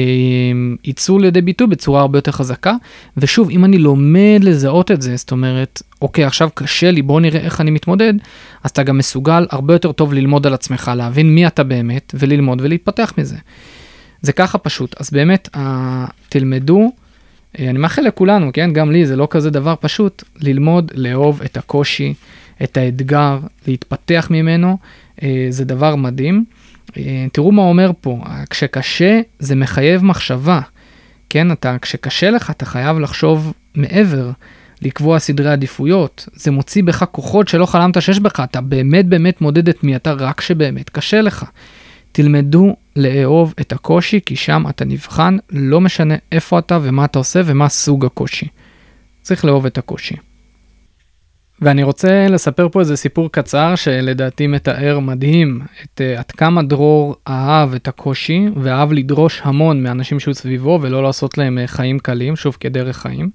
יצאו 0.83 1.19
לידי 1.19 1.41
ביטוי 1.41 1.67
בצורה 1.67 2.01
הרבה 2.01 2.17
יותר 2.17 2.31
חזקה. 2.31 2.73
ושוב, 3.17 3.49
אם 3.49 3.65
אני 3.65 3.77
לומד 3.77 4.39
לזהות 4.41 4.91
את 4.91 5.01
זה, 5.01 5.15
זאת 5.15 5.31
אומרת, 5.31 5.81
אוקיי, 6.01 6.25
עכשיו 6.25 6.49
קשה 6.53 6.91
לי, 6.91 7.01
בוא 7.01 7.21
נראה 7.21 7.39
איך 7.39 7.61
אני 7.61 7.71
מתמודד, 7.71 8.13
אז 8.63 8.71
אתה 8.71 8.83
גם 8.83 8.97
מסוגל 8.97 9.47
הרבה 9.51 9.73
יותר 9.73 9.91
טוב 9.91 10.13
ללמוד 10.13 10.47
על 10.47 10.53
עצמך, 10.53 10.91
להבין 10.95 11.35
מי 11.35 11.47
אתה 11.47 11.63
באמת, 11.63 12.15
וללמוד 12.19 12.61
ולהתפתח 12.61 13.13
מזה. 13.17 13.37
זה 14.21 14.33
ככה 14.33 14.57
פשוט. 14.57 14.95
אז 15.01 15.09
באמת, 15.11 15.49
תלמדו, 16.29 16.91
אה, 17.59 17.69
אני 17.69 17.79
מאחל 17.79 18.01
לכולנו, 18.01 18.49
כן, 18.53 18.73
גם 18.73 18.91
לי 18.91 19.05
זה 19.05 19.15
לא 19.15 19.27
כזה 19.29 19.49
דבר 19.49 19.75
פשוט, 19.79 20.23
ללמוד 20.35 20.91
לאהוב 20.95 21.41
את 21.41 21.57
הקושי, 21.57 22.13
את 22.63 22.77
האתגר, 22.77 23.39
להתפתח 23.67 24.27
ממנו, 24.31 24.77
אה, 25.23 25.47
זה 25.49 25.65
דבר 25.65 25.95
מדהים. 25.95 26.45
אה, 26.97 27.25
תראו 27.31 27.51
מה 27.51 27.61
אומר 27.61 27.91
פה, 28.01 28.23
כשקשה 28.49 29.19
זה 29.39 29.55
מחייב 29.55 30.05
מחשבה. 30.05 30.61
כן, 31.29 31.51
אתה, 31.51 31.77
כשקשה 31.81 32.29
לך 32.29 32.49
אתה 32.49 32.65
חייב 32.65 32.99
לחשוב 32.99 33.53
מעבר, 33.75 34.31
לקבוע 34.81 35.19
סדרי 35.19 35.51
עדיפויות. 35.51 36.29
זה 36.33 36.51
מוציא 36.51 36.83
בך 36.83 37.05
כוחות 37.11 37.47
שלא 37.47 37.65
חלמת 37.65 38.01
שיש 38.01 38.19
בך, 38.19 38.39
אתה 38.39 38.61
באמת 38.61 39.05
באמת 39.05 39.41
מודד 39.41 39.69
את 39.69 39.83
מי 39.83 39.95
אתה 39.95 40.11
רק 40.11 40.37
כשבאמת 40.39 40.89
קשה 40.89 41.21
לך. 41.21 41.45
תלמדו 42.11 42.75
לאהוב 42.95 43.53
את 43.61 43.71
הקושי, 43.71 44.19
כי 44.25 44.35
שם 44.35 44.63
אתה 44.69 44.85
נבחן, 44.85 45.37
לא 45.49 45.81
משנה 45.81 46.15
איפה 46.31 46.59
אתה 46.59 46.79
ומה 46.81 47.05
אתה 47.05 47.19
עושה 47.19 47.41
ומה 47.45 47.69
סוג 47.69 48.05
הקושי. 48.05 48.47
צריך 49.21 49.45
לאהוב 49.45 49.65
את 49.65 49.77
הקושי. 49.77 50.15
ואני 51.61 51.83
רוצה 51.83 52.27
לספר 52.27 52.69
פה 52.69 52.79
איזה 52.79 52.95
סיפור 52.95 53.31
קצר 53.31 53.75
שלדעתי 53.75 54.47
מתאר 54.47 54.99
מדהים 54.99 55.61
את 55.83 56.01
uh, 56.01 56.19
עד 56.19 56.31
כמה 56.31 56.63
דרור 56.63 57.15
אהב 57.27 57.73
את 57.73 57.87
הקושי 57.87 58.45
ואהב 58.55 58.93
לדרוש 58.93 59.41
המון 59.43 59.83
מאנשים 59.83 60.19
שהיו 60.19 60.35
סביבו 60.35 60.79
ולא 60.81 61.03
לעשות 61.03 61.37
להם 61.37 61.57
uh, 61.57 61.67
חיים 61.67 61.99
קלים, 61.99 62.35
שוב 62.35 62.57
כדרך 62.59 62.97
חיים. 62.97 63.29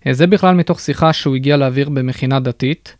Uh, 0.00 0.12
זה 0.12 0.26
בכלל 0.26 0.54
מתוך 0.54 0.80
שיחה 0.80 1.12
שהוא 1.12 1.36
הגיע 1.36 1.56
להעביר 1.56 1.88
במכינה 1.88 2.40
דתית, 2.40 2.96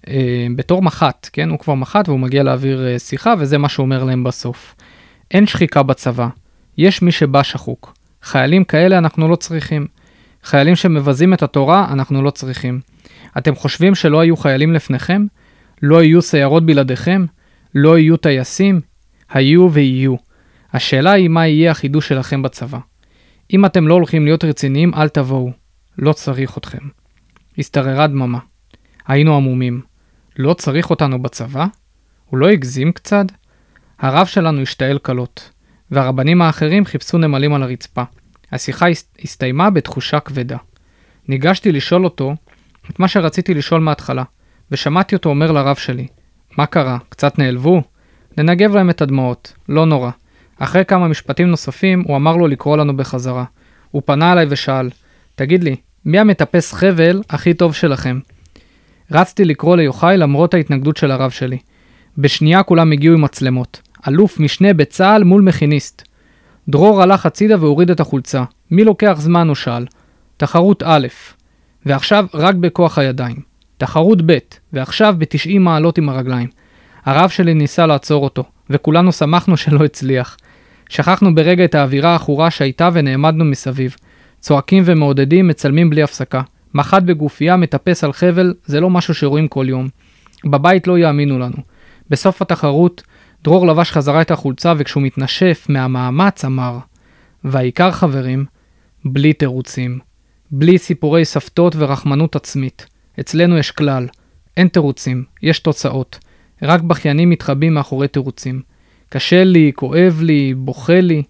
uh, 0.00 0.08
בתור 0.56 0.82
מח"ט, 0.82 1.28
כן? 1.32 1.50
הוא 1.50 1.58
כבר 1.58 1.74
מח"ט 1.74 2.08
והוא 2.08 2.20
מגיע 2.20 2.42
להעביר 2.42 2.86
uh, 2.96 2.98
שיחה 2.98 3.34
וזה 3.38 3.58
מה 3.58 3.68
שהוא 3.68 3.84
אומר 3.84 4.04
להם 4.04 4.24
בסוף. 4.24 4.74
אין 5.30 5.46
שחיקה 5.46 5.82
בצבא, 5.82 6.28
יש 6.78 7.02
מי 7.02 7.12
שבא 7.12 7.42
שחוק. 7.42 7.94
חיילים 8.22 8.64
כאלה 8.64 8.98
אנחנו 8.98 9.28
לא 9.28 9.36
צריכים. 9.36 9.86
חיילים 10.44 10.76
שמבזים 10.76 11.34
את 11.34 11.42
התורה 11.42 11.86
אנחנו 11.92 12.22
לא 12.22 12.30
צריכים. 12.30 12.91
אתם 13.38 13.54
חושבים 13.54 13.94
שלא 13.94 14.20
היו 14.20 14.36
חיילים 14.36 14.72
לפניכם? 14.72 15.26
לא 15.82 16.02
יהיו 16.02 16.22
סיירות 16.22 16.66
בלעדיכם? 16.66 17.24
לא 17.74 17.98
יהיו 17.98 18.16
טייסים? 18.16 18.80
היו 19.30 19.72
ויהיו. 19.72 20.14
השאלה 20.72 21.12
היא 21.12 21.28
מה 21.28 21.46
יהיה 21.46 21.70
החידוש 21.70 22.08
שלכם 22.08 22.42
בצבא. 22.42 22.78
אם 23.52 23.64
אתם 23.66 23.88
לא 23.88 23.94
הולכים 23.94 24.24
להיות 24.24 24.44
רציניים, 24.44 24.94
אל 24.94 25.08
תבואו. 25.08 25.50
לא 25.98 26.12
צריך 26.12 26.58
אתכם. 26.58 26.88
השתררה 27.58 28.06
דממה. 28.06 28.38
היינו 29.06 29.36
עמומים. 29.36 29.80
לא 30.38 30.54
צריך 30.54 30.90
אותנו 30.90 31.22
בצבא? 31.22 31.66
הוא 32.30 32.38
לא 32.38 32.48
הגזים 32.48 32.92
קצת? 32.92 33.26
הרב 33.98 34.26
שלנו 34.26 34.60
השתעל 34.60 34.98
כלות, 34.98 35.50
והרבנים 35.90 36.42
האחרים 36.42 36.84
חיפשו 36.84 37.18
נמלים 37.18 37.54
על 37.54 37.62
הרצפה. 37.62 38.02
השיחה 38.52 38.86
הסתיימה 39.24 39.70
בתחושה 39.70 40.20
כבדה. 40.20 40.56
ניגשתי 41.28 41.72
לשאול 41.72 42.04
אותו 42.04 42.34
את 42.90 43.00
מה 43.00 43.08
שרציתי 43.08 43.54
לשאול 43.54 43.80
מההתחלה, 43.80 44.22
ושמעתי 44.70 45.14
אותו 45.14 45.28
אומר 45.28 45.52
לרב 45.52 45.76
שלי, 45.76 46.06
מה 46.58 46.66
קרה, 46.66 46.98
קצת 47.08 47.38
נעלבו? 47.38 47.82
ננגב 48.38 48.74
להם 48.74 48.90
את 48.90 49.02
הדמעות, 49.02 49.52
לא 49.68 49.86
נורא. 49.86 50.10
אחרי 50.58 50.84
כמה 50.84 51.08
משפטים 51.08 51.48
נוספים, 51.48 52.02
הוא 52.06 52.16
אמר 52.16 52.36
לו 52.36 52.46
לקרוא 52.46 52.76
לנו 52.76 52.96
בחזרה. 52.96 53.44
הוא 53.90 54.02
פנה 54.04 54.32
אליי 54.32 54.46
ושאל, 54.48 54.90
תגיד 55.34 55.64
לי, 55.64 55.76
מי 56.04 56.18
המטפס 56.18 56.72
חבל 56.72 57.22
הכי 57.30 57.54
טוב 57.54 57.74
שלכם? 57.74 58.18
רצתי 59.10 59.44
לקרוא 59.44 59.76
ליוחאי 59.76 60.16
למרות 60.16 60.54
ההתנגדות 60.54 60.96
של 60.96 61.10
הרב 61.10 61.30
שלי. 61.30 61.58
בשנייה 62.18 62.62
כולם 62.62 62.92
הגיעו 62.92 63.14
עם 63.14 63.20
מצלמות. 63.20 63.80
אלוף 64.08 64.40
משנה 64.40 64.74
בצה"ל 64.74 65.24
מול 65.24 65.42
מכיניסט. 65.42 66.02
דרור 66.68 67.02
הלך 67.02 67.26
הצידה 67.26 67.56
והוריד 67.60 67.90
את 67.90 68.00
החולצה. 68.00 68.44
מי 68.70 68.84
לוקח 68.84 69.16
זמן? 69.18 69.48
הוא 69.48 69.54
שאל. 69.54 69.86
תחרות 70.36 70.82
א', 70.86 71.06
ועכשיו 71.86 72.26
רק 72.34 72.54
בכוח 72.54 72.98
הידיים. 72.98 73.36
תחרות 73.78 74.22
ב', 74.26 74.38
ועכשיו 74.72 75.14
ב-90 75.18 75.58
מעלות 75.58 75.98
עם 75.98 76.08
הרגליים. 76.08 76.48
הרב 77.04 77.30
שלי 77.30 77.54
ניסה 77.54 77.86
לעצור 77.86 78.24
אותו, 78.24 78.44
וכולנו 78.70 79.12
שמחנו 79.12 79.56
שלא 79.56 79.84
הצליח. 79.84 80.36
שכחנו 80.88 81.34
ברגע 81.34 81.64
את 81.64 81.74
האווירה 81.74 82.12
העכורה 82.12 82.50
שהייתה 82.50 82.88
ונעמדנו 82.92 83.44
מסביב. 83.44 83.96
צועקים 84.40 84.82
ומעודדים, 84.86 85.48
מצלמים 85.48 85.90
בלי 85.90 86.02
הפסקה. 86.02 86.42
מח"ט 86.74 87.02
בגופייה 87.02 87.56
מטפס 87.56 88.04
על 88.04 88.12
חבל, 88.12 88.54
זה 88.64 88.80
לא 88.80 88.90
משהו 88.90 89.14
שרואים 89.14 89.48
כל 89.48 89.66
יום. 89.68 89.88
בבית 90.44 90.86
לא 90.86 90.98
יאמינו 90.98 91.38
לנו. 91.38 91.56
בסוף 92.10 92.42
התחרות, 92.42 93.02
דרור 93.44 93.66
לבש 93.66 93.90
חזרה 93.92 94.22
את 94.22 94.30
החולצה 94.30 94.72
וכשהוא 94.78 95.02
מתנשף 95.02 95.66
מהמאמץ 95.68 96.44
אמר, 96.44 96.78
והעיקר 97.44 97.90
חברים, 97.90 98.44
בלי 99.04 99.32
תירוצים. 99.32 99.98
בלי 100.54 100.78
סיפורי 100.78 101.24
סבתות 101.24 101.76
ורחמנות 101.76 102.36
עצמית. 102.36 102.86
אצלנו 103.20 103.58
יש 103.58 103.70
כלל, 103.70 104.08
אין 104.56 104.68
תירוצים, 104.68 105.24
יש 105.42 105.58
תוצאות. 105.58 106.18
רק 106.62 106.80
בכיינים 106.80 107.30
מתחבאים 107.30 107.74
מאחורי 107.74 108.08
תירוצים. 108.08 108.62
קשה 109.08 109.44
לי, 109.44 109.72
כואב 109.74 110.20
לי, 110.22 110.54
בוכה 110.54 111.00
לי. 111.00 111.22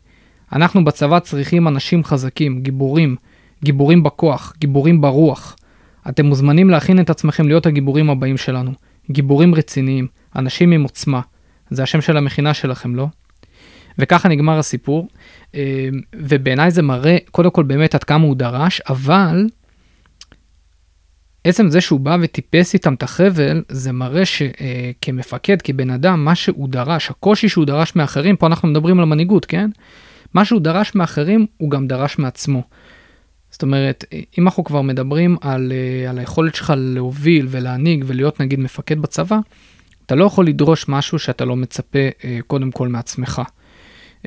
אנחנו 0.53 0.85
בצבא 0.85 1.19
צריכים 1.19 1.69
אנשים 1.69 2.05
חזקים, 2.05 2.63
גיבורים, 2.63 3.17
גיבורים 3.65 4.03
בכוח, 4.03 4.53
גיבורים 4.59 5.01
ברוח. 5.01 5.57
אתם 6.09 6.27
מוזמנים 6.27 6.71
להכין 6.71 7.01
את 7.01 7.11
עצמכם 7.11 7.49
להיות 7.49 7.67
הגיבורים 7.67 8.11
הבאים 8.11 8.37
שלנו. 8.37 8.73
גיבורים 9.11 9.55
רציניים, 9.55 10.07
אנשים 10.37 10.73
עם 10.73 10.83
עוצמה. 10.83 11.21
זה 11.71 11.83
השם 11.83 12.01
של 12.01 12.17
המכינה 12.17 12.55
שלכם, 12.55 12.95
לא? 12.95 13.07
וככה 13.98 14.28
נגמר 14.28 14.59
הסיפור, 14.59 15.09
אה, 15.55 15.88
ובעיניי 16.16 16.70
זה 16.70 16.83
מראה 16.83 17.16
קודם 17.31 17.50
כל 17.50 17.62
באמת 17.62 17.94
עד 17.94 18.05
כמה 18.05 18.24
הוא 18.24 18.37
דרש, 18.37 18.81
אבל 18.81 19.46
עצם 21.44 21.70
זה 21.70 21.81
שהוא 21.81 22.00
בא 22.00 22.16
וטיפס 22.20 22.74
איתם 22.74 22.94
את 22.94 23.02
החבל, 23.02 23.62
זה 23.68 23.92
מראה 23.92 24.22
שכמפקד, 24.24 25.52
אה, 25.52 25.64
כבן 25.64 25.90
אדם, 25.90 26.24
מה 26.24 26.35
שהוא 26.35 26.68
דרש, 26.68 27.11
הקושי 27.11 27.48
שהוא 27.48 27.64
דרש 27.64 27.96
מאחרים, 27.96 28.37
פה 28.37 28.46
אנחנו 28.46 28.68
מדברים 28.68 28.98
על 28.98 29.02
המנהיגות, 29.02 29.44
כן? 29.44 29.70
מה 30.35 30.44
שהוא 30.44 30.61
דרש 30.61 30.94
מאחרים, 30.94 31.46
הוא 31.57 31.70
גם 31.70 31.87
דרש 31.87 32.18
מעצמו. 32.18 32.62
זאת 33.50 33.62
אומרת, 33.62 34.05
אם 34.38 34.44
אנחנו 34.44 34.64
כבר 34.64 34.83
מדברים 34.83 35.37
על, 35.40 35.72
אה, 35.72 36.11
על 36.11 36.18
היכולת 36.18 36.55
שלך 36.55 36.72
להוביל 36.76 37.46
ולהנהיג 37.50 38.05
ולהיות 38.07 38.40
נגיד 38.40 38.61
מפקד 38.61 38.98
בצבא, 38.98 39.38
אתה 40.07 40.14
לא 40.14 40.24
יכול 40.24 40.46
לדרוש 40.46 40.88
משהו 40.88 41.18
שאתה 41.18 41.44
לא 41.44 41.57
מצפה 41.57 41.98
קודם 42.46 42.70
כל 42.70 42.88
מעצמך. 42.88 43.42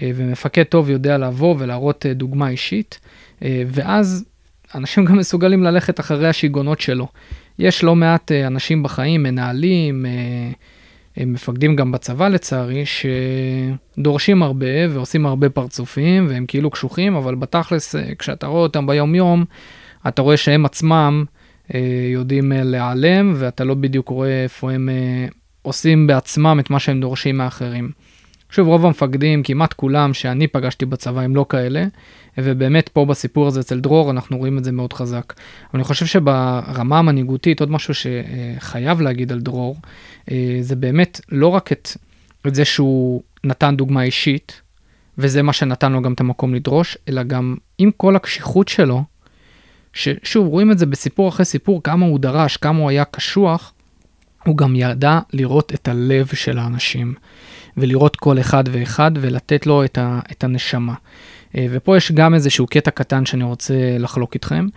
אה, 0.02 0.12
ומפקד 0.16 0.64
טוב 0.64 0.90
יודע 0.90 1.18
לבוא 1.18 1.56
ולהראות 1.60 2.06
אה, 2.06 2.14
דוגמה 2.14 2.50
אישית, 2.50 3.00
אה, 3.44 3.64
ואז 3.68 4.26
אנשים 4.76 5.06
גם 5.06 5.18
מסוגלים 5.18 5.64
ללכת 5.64 6.00
אחרי 6.00 6.30
השיגעונות 6.30 6.82
שלו. 6.82 7.08
יש 7.60 7.84
לא 7.84 7.96
מעט 7.96 8.32
אנשים 8.32 8.84
בחיים, 8.84 9.24
מנהלים, 9.24 10.06
מפקדים 11.18 11.76
גם 11.76 11.92
בצבא 11.92 12.28
לצערי, 12.28 12.84
שדורשים 13.98 14.44
הרבה 14.44 14.66
ועושים 14.90 15.26
הרבה 15.26 15.50
פרצופים 15.50 16.28
והם 16.30 16.46
כאילו 16.48 16.70
קשוחים, 16.70 17.16
אבל 17.16 17.36
בתכלס, 17.36 17.96
כשאתה 18.20 18.48
רואה 18.48 18.62
אותם 18.62 18.88
ביום 18.88 19.16
יום, 19.16 19.46
אתה 20.08 20.22
רואה 20.22 20.38
שהם 20.38 20.66
עצמם 20.66 21.26
יודעים 22.14 22.52
להיעלם, 22.56 23.34
ואתה 23.36 23.64
לא 23.64 23.74
בדיוק 23.74 24.10
רואה 24.10 24.44
איפה 24.44 24.72
הם 24.72 24.90
עושים 25.62 26.08
בעצמם 26.08 26.58
את 26.60 26.70
מה 26.70 26.80
שהם 26.80 27.02
דורשים 27.02 27.38
מאחרים. 27.38 27.92
שוב, 28.50 28.68
רוב 28.68 28.86
המפקדים, 28.86 29.44
כמעט 29.44 29.74
כולם 29.74 30.14
שאני 30.14 30.48
פגשתי 30.48 30.86
בצבא 30.86 31.22
הם 31.22 31.36
לא 31.36 31.46
כאלה, 31.50 31.86
ובאמת 32.38 32.90
פה 32.90 33.06
בסיפור 33.06 33.48
הזה 33.48 33.60
אצל 33.60 33.80
דרור 33.80 34.12
אנחנו 34.12 34.38
רואים 34.38 34.58
את 34.58 34.64
זה 34.64 34.72
מאוד 34.72 34.94
חזק. 34.94 35.34
אבל 35.38 35.80
אני 35.80 35.84
חושב 35.84 36.06
שברמה 36.06 37.00
המנהיגותית, 37.00 37.60
עוד 37.60 37.72
משהו 37.72 37.94
שחייב 37.94 39.02
להגיד 39.02 39.32
על 39.32 39.40
דרור, 39.40 39.76
אה, 40.32 40.58
זה 40.62 40.76
באמת 40.76 41.22
לא 41.32 41.48
רק 41.48 41.72
את, 41.72 41.90
את 42.48 42.56
זה 42.56 42.66
שהוא 42.66 43.22
נתן 43.44 43.76
דוגמה 43.76 44.04
אישית, 44.04 44.62
וזה 45.18 45.42
מה 45.42 45.54
שנתן 45.54 45.92
לו 45.92 46.02
גם 46.02 46.14
את 46.14 46.20
המקום 46.20 46.54
לדרוש, 46.54 46.98
אלא 47.10 47.24
גם 47.24 47.56
עם 47.78 47.92
כל 47.98 48.16
הקשיחות 48.16 48.68
שלו, 48.68 49.04
ששוב, 49.94 50.48
רואים 50.48 50.72
את 50.72 50.78
זה 50.78 50.86
בסיפור 50.86 51.30
אחרי 51.30 51.46
סיפור, 51.46 51.84
כמה 51.84 52.06
הוא 52.06 52.20
דרש, 52.20 52.58
כמה 52.58 52.80
הוא 52.80 52.90
היה 52.90 53.06
קשוח, 53.06 53.74
הוא 54.46 54.58
גם 54.58 54.76
ידע 54.76 55.20
לראות 55.34 55.74
את 55.74 55.88
הלב 55.88 56.28
של 56.34 56.60
האנשים. 56.60 57.14
ולראות 57.78 58.16
כל 58.16 58.40
אחד 58.40 58.64
ואחד 58.72 59.12
ולתת 59.16 59.68
לו 59.68 59.86
את, 59.86 59.98
ה, 59.98 60.20
את 60.32 60.44
הנשמה. 60.44 60.94
אה, 61.58 61.66
ופה 61.72 61.98
יש 61.98 62.12
גם 62.12 62.34
איזשהו 62.34 62.68
קטע 62.68 62.92
קטן 62.92 63.26
שאני 63.26 63.44
רוצה 63.44 63.74
לחלוק 64.00 64.34
איתכם, 64.34 64.68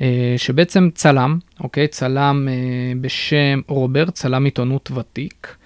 אה, 0.00 0.34
שבעצם 0.36 0.88
צלם, 0.94 1.38
אוקיי? 1.60 1.88
צלם 1.88 2.48
אה, 2.50 2.92
בשם 3.00 3.60
רוברט, 3.68 4.14
צלם 4.14 4.44
עיתונות 4.44 4.90
ותיק, 4.90 5.56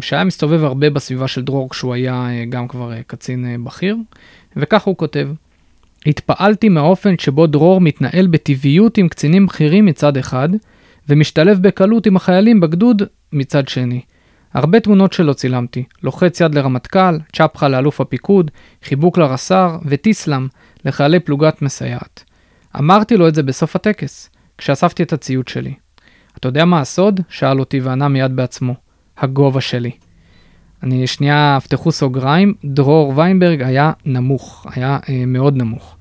שהיה 0.00 0.24
מסתובב 0.24 0.64
הרבה 0.64 0.90
בסביבה 0.90 1.28
של 1.28 1.42
דרור 1.42 1.70
כשהוא 1.70 1.94
היה 1.94 2.28
גם 2.48 2.68
כבר 2.68 2.92
קצין 3.06 3.64
בכיר, 3.64 3.96
וככה 4.56 4.90
הוא 4.90 4.96
כותב: 4.96 5.28
התפעלתי 6.06 6.68
מהאופן 6.68 7.18
שבו 7.18 7.46
דרור 7.46 7.80
מתנהל 7.80 8.26
בטבעיות 8.26 8.98
עם 8.98 9.08
קצינים 9.08 9.46
בכירים 9.46 9.86
מצד 9.86 10.16
אחד, 10.16 10.48
ומשתלב 11.08 11.62
בקלות 11.62 12.06
עם 12.06 12.16
החיילים 12.16 12.60
בגדוד 12.60 13.02
מצד 13.32 13.68
שני. 13.68 14.00
הרבה 14.54 14.80
תמונות 14.80 15.12
שלו 15.12 15.34
צילמתי, 15.34 15.84
לוחץ 16.02 16.40
יד 16.40 16.54
לרמטכ"ל, 16.54 17.18
צ'פחה 17.36 17.68
לאלוף 17.68 18.00
הפיקוד, 18.00 18.50
חיבוק 18.84 19.18
לרס"ר 19.18 19.78
וטיסלאם 19.84 20.46
לחיילי 20.84 21.20
פלוגת 21.20 21.62
מסייעת. 21.62 22.24
אמרתי 22.78 23.16
לו 23.16 23.28
את 23.28 23.34
זה 23.34 23.42
בסוף 23.42 23.76
הטקס, 23.76 24.30
כשאספתי 24.58 25.02
את 25.02 25.12
הציוד 25.12 25.48
שלי. 25.48 25.74
אתה 26.38 26.48
יודע 26.48 26.64
מה 26.64 26.80
הסוד? 26.80 27.20
שאל 27.28 27.60
אותי 27.60 27.80
וענה 27.80 28.08
מיד 28.08 28.36
בעצמו. 28.36 28.74
הגובה 29.18 29.60
שלי. 29.60 29.90
אני 30.82 31.06
שנייה, 31.06 31.58
פתחו 31.64 31.92
סוגריים, 31.92 32.54
דרור 32.64 33.12
ויינברג 33.16 33.62
היה 33.62 33.92
נמוך, 34.04 34.66
היה 34.74 34.98
אה, 35.08 35.26
מאוד 35.26 35.56
נמוך. 35.56 35.96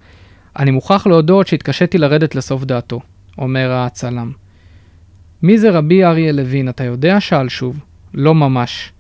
אני 0.60 0.72
מוכרח 0.72 1.08
להודות 1.08 1.48
שהתקשיתי 1.48 1.98
לרדת 1.98 2.36
לסוף 2.36 2.64
דעתו, 2.64 3.00
אומר 3.38 3.72
הצלם. 3.72 4.32
מי 5.44 5.58
זה 5.58 5.70
רבי 5.70 6.06
אריה 6.06 6.32
לוין, 6.32 6.70
אתה 6.70 6.84
יודע? 6.84 7.20
שאל 7.20 7.50
שוב. 7.50 7.80
לא 8.14 8.36
ממש. 8.36 8.92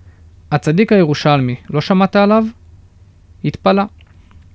הצדיק 0.52 0.92
הירושלמי, 0.92 1.56
לא 1.70 1.82
שמעת 1.82 2.16
עליו? 2.16 2.44
התפלא. 3.46 3.84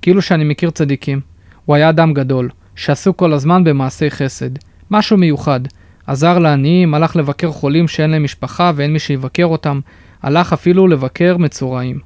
כאילו 0.01 0.21
שאני 0.21 0.43
מכיר 0.43 0.69
צדיקים. 0.69 1.21
הוא 1.65 1.75
היה 1.75 1.89
אדם 1.89 2.13
גדול, 2.13 2.49
שעסוק 2.75 3.19
כל 3.19 3.33
הזמן 3.33 3.63
במעשי 3.63 4.11
חסד. 4.11 4.49
משהו 4.91 5.17
מיוחד. 5.17 5.59
עזר 6.07 6.39
לעניים, 6.39 6.93
הלך 6.93 7.15
לבקר 7.15 7.51
חולים 7.51 7.87
שאין 7.87 8.09
להם 8.09 8.23
משפחה 8.23 8.71
ואין 8.75 8.93
מי 8.93 8.99
שיבקר 8.99 9.45
אותם, 9.45 9.79
הלך 10.23 10.53
אפילו 10.53 10.87
לבקר 10.87 11.37
מצורעים. 11.37 11.99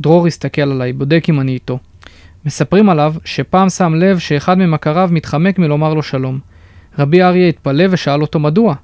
דרור 0.00 0.26
הסתכל 0.26 0.62
עליי, 0.62 0.92
בודק 0.92 1.24
אם 1.28 1.40
אני 1.40 1.52
איתו. 1.52 1.78
מספרים 2.44 2.88
עליו 2.88 3.14
שפעם 3.24 3.68
שם 3.68 3.94
לב 3.94 4.18
שאחד 4.18 4.58
ממכריו 4.58 5.08
מתחמק 5.12 5.58
מלומר 5.58 5.94
לו 5.94 6.02
שלום. 6.02 6.38
רבי 6.98 7.22
אריה 7.22 7.48
התפלא 7.48 7.84
ושאל 7.90 8.22
אותו 8.22 8.38
מדוע. 8.38 8.74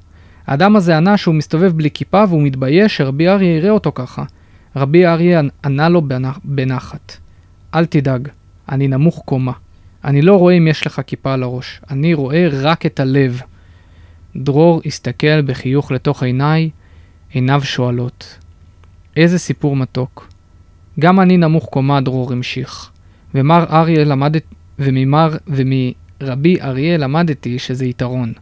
האדם 0.48 0.76
הזה 0.76 0.96
ענה 0.96 1.16
שהוא 1.16 1.34
מסתובב 1.34 1.72
בלי 1.72 1.90
כיפה 1.90 2.24
והוא 2.28 2.42
מתבייש 2.42 2.96
שרבי 2.96 3.28
אריה 3.28 3.56
יראה 3.56 3.70
אותו 3.70 3.92
ככה. 3.94 4.24
רבי 4.76 5.06
אריה 5.06 5.42
ענה 5.64 5.88
לו 5.88 6.02
בנחת. 6.44 7.16
אל 7.74 7.86
תדאג, 7.86 8.28
אני 8.68 8.88
נמוך 8.88 9.22
קומה. 9.24 9.52
אני 10.04 10.22
לא 10.22 10.36
רואה 10.36 10.54
אם 10.54 10.66
יש 10.66 10.86
לך 10.86 11.00
כיפה 11.06 11.34
על 11.34 11.42
הראש, 11.42 11.80
אני 11.90 12.14
רואה 12.14 12.48
רק 12.52 12.86
את 12.86 13.00
הלב. 13.00 13.40
דרור 14.36 14.82
הסתכל 14.86 15.42
בחיוך 15.42 15.92
לתוך 15.92 16.22
עיניי, 16.22 16.70
עיניו 17.30 17.60
שואלות. 17.64 18.38
איזה 19.16 19.38
סיפור 19.38 19.76
מתוק. 19.76 20.28
גם 21.00 21.20
אני 21.20 21.36
נמוך 21.36 21.64
קומה, 21.64 22.00
דרור 22.00 22.32
המשיך. 22.32 22.90
ומר 23.34 23.64
אריה 23.70 24.04
למדת, 24.04 24.44
וממר, 24.78 25.36
ומרבי 25.46 26.60
אריה 26.60 26.96
למדתי 26.96 27.58
שזה 27.58 27.86
יתרון. 27.86 28.32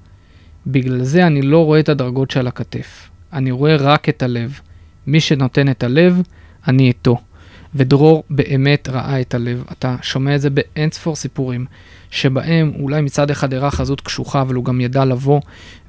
בגלל 0.67 1.03
זה 1.03 1.27
אני 1.27 1.43
לא 1.43 1.65
רואה 1.65 1.81
את 1.81 1.89
הדרגות 1.89 2.31
שעל 2.31 2.47
הכתף. 2.47 3.09
אני 3.33 3.51
רואה 3.51 3.77
רק 3.77 4.09
את 4.09 4.23
הלב. 4.23 4.61
מי 5.07 5.21
שנותן 5.21 5.69
את 5.69 5.83
הלב, 5.85 6.23
אני 6.69 6.89
איתו. 6.89 7.19
ודרור 7.75 8.25
באמת 8.31 8.89
ראה 8.89 9.21
את 9.21 9.35
הלב. 9.35 9.65
אתה 9.73 9.97
שומע 10.03 10.35
את 10.35 10.41
זה 10.41 10.51
באין 10.51 10.91
ספור 10.91 11.17
סיפורים, 11.17 11.67
שבהם 12.11 12.73
אולי 12.79 13.01
מצד 13.01 13.31
אחד 13.31 13.55
הראה 13.55 13.71
חזות 13.71 14.01
קשוחה, 14.01 14.41
אבל 14.41 14.55
הוא 14.55 14.65
גם 14.65 14.81
ידע 14.81 15.05
לבוא 15.05 15.41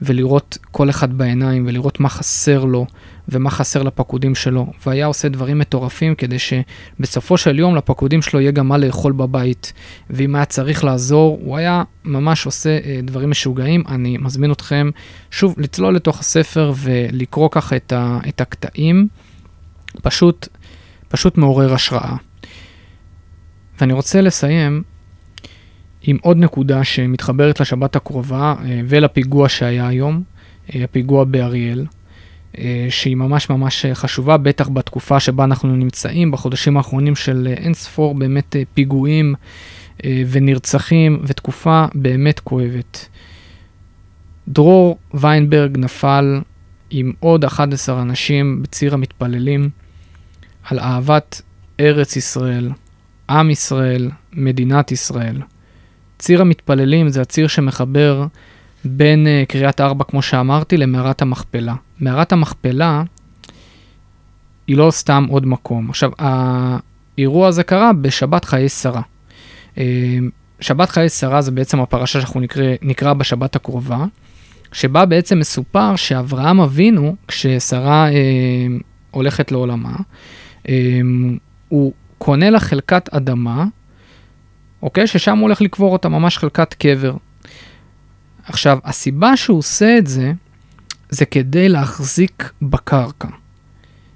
ולראות 0.02 0.58
כל 0.72 0.90
אחד 0.90 1.13
בעיניים, 1.13 1.68
ולראות 1.68 2.00
מה 2.00 2.10
חסר 2.10 2.66
לו, 2.66 2.86
ומה 3.30 3.50
חסר 3.50 3.84
לפקודים 3.84 4.36
שלו, 4.36 4.68
והיה 4.86 5.06
עושה 5.06 5.30
דברים 5.30 5.60
מטורפים 5.60 6.16
כדי 6.16 6.38
שבסופו 6.40 7.38
של 7.38 7.60
יום 7.60 7.76
לפקודים 7.76 8.22
שלו 8.22 8.40
יהיה 8.40 8.52
גם 8.52 8.68
מה 8.68 8.78
לאכול 8.78 9.12
בבית, 9.12 9.74
ואם 10.10 10.36
היה 10.36 10.46
צריך 10.46 10.84
לעזור, 10.84 11.40
הוא 11.42 11.58
היה 11.58 11.84
ממש 12.06 12.46
עושה 12.46 12.70
אה, 12.70 13.00
דברים 13.04 13.30
משוגעים. 13.30 13.84
אני 13.90 14.18
מזמין 14.18 14.52
אתכם 14.52 14.90
שוב 15.32 15.56
לצלול 15.58 15.96
לתוך 15.96 16.20
הספר 16.20 16.74
ולקרוא 16.76 17.50
ככה 17.52 17.76
את, 17.76 17.94
את 18.30 18.42
הקטעים, 18.42 19.08
פשוט, 20.02 20.48
פשוט 21.08 21.38
מעורר 21.38 21.74
השראה. 21.74 22.16
ואני 23.82 23.94
רוצה 23.94 24.22
לסיים 24.22 24.84
עם 26.02 26.18
עוד 26.22 26.38
נקודה 26.38 26.84
שמתחברת 26.84 27.60
לשבת 27.60 27.96
הקרובה 27.96 28.56
אה, 28.66 28.82
ולפיגוע 28.86 29.50
שהיה 29.50 29.88
היום, 29.88 30.24
אה, 30.76 30.84
הפיגוע 30.84 31.24
באריאל. 31.24 31.86
אה, 32.57 32.88
שהיא 32.89 33.15
ממש 33.15 33.49
ממש 33.49 33.86
חשובה, 33.93 34.38
בטח 34.38 34.69
בתקופה 34.69 35.19
שבה 35.19 35.43
אנחנו 35.43 35.75
נמצאים, 35.75 36.31
בחודשים 36.31 36.77
האחרונים 36.77 37.15
של 37.15 37.53
אין 37.57 37.73
ספור 37.73 38.15
באמת 38.15 38.55
אה, 38.55 38.63
פיגועים 38.73 39.36
אה, 40.05 40.23
ונרצחים, 40.29 41.19
ותקופה 41.23 41.86
באמת 41.95 42.39
כואבת. 42.39 43.07
דרור 44.47 44.97
ויינברג 45.13 45.77
נפל 45.77 46.41
עם 46.89 47.13
עוד 47.19 47.45
11 47.45 48.01
אנשים 48.01 48.63
בציר 48.63 48.93
המתפללים 48.93 49.69
על 50.63 50.79
אהבת 50.79 51.41
ארץ 51.79 52.15
ישראל, 52.15 52.69
עם 53.29 53.49
ישראל, 53.49 54.12
מדינת 54.33 54.91
ישראל. 54.91 55.41
ציר 56.19 56.41
המתפללים 56.41 57.10
זה 57.10 57.21
הציר 57.21 57.47
שמחבר 57.47 58.27
בין 58.89 59.28
uh, 59.28 59.45
קריית 59.52 59.82
ארבע, 59.82 60.04
כמו 60.04 60.21
שאמרתי, 60.21 60.78
למערת 60.78 61.21
המכפלה. 61.21 61.76
מערת 62.00 62.32
המכפלה 62.32 63.04
היא 64.67 64.78
לא 64.78 64.91
סתם 64.91 65.26
עוד 65.30 65.45
מקום. 65.45 65.89
עכשיו, 65.89 66.12
האירוע 66.19 67.47
הזה 67.47 67.63
קרה 67.63 67.93
בשבת 67.93 68.45
חיי 68.45 68.69
שרה. 68.69 69.02
Uh, 69.76 69.80
שבת 70.60 70.89
חיי 70.89 71.10
שרה 71.10 71.41
זה 71.41 71.52
בעצם 71.52 71.80
הפרשה 71.80 72.19
שאנחנו 72.19 72.39
נקרא, 72.39 72.63
נקרא 72.82 73.13
בשבת 73.13 73.56
הקרובה, 73.56 74.06
שבה 74.71 75.06
בעצם 75.06 75.39
מסופר 75.39 75.95
שאברהם 75.95 76.60
אבינו, 76.60 77.15
כששרה 77.28 78.08
uh, 78.10 78.13
הולכת 79.12 79.52
לעולמה, 79.52 79.95
uh, 80.63 80.69
הוא 81.67 81.93
קונה 82.17 82.50
לה 82.50 82.60
חלקת 82.60 83.10
אדמה, 83.13 83.65
אוקיי? 84.82 85.08
ששם 85.08 85.38
הוא 85.38 85.41
הולך 85.41 85.62
לקבור 85.62 85.93
אותה, 85.93 86.10
ממש 86.10 86.38
חלקת 86.38 86.73
קבר. 86.73 87.13
עכשיו, 88.47 88.77
הסיבה 88.83 89.38
שהוא 89.38 89.57
עושה 89.57 89.97
את 89.97 90.07
זה, 90.07 90.31
זה 91.10 91.25
כדי 91.25 91.69
להחזיק 91.69 92.51
בקרקע. 92.62 93.27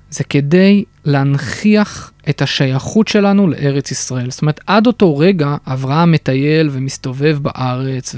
זה 0.10 0.24
כדי 0.24 0.84
להנכיח 1.06 2.12
את 2.30 2.42
השייכות 2.42 3.08
שלנו 3.08 3.48
לארץ 3.48 3.92
ישראל. 3.92 4.32
זאת 4.32 4.42
אומרת, 4.42 4.60
עד 4.68 4.88
אותו 4.88 5.18
רגע 5.18 5.56
אברהם 5.68 6.12
מטייל 6.12 6.70
ומסתובב 6.72 7.38
בארץ 7.42 8.16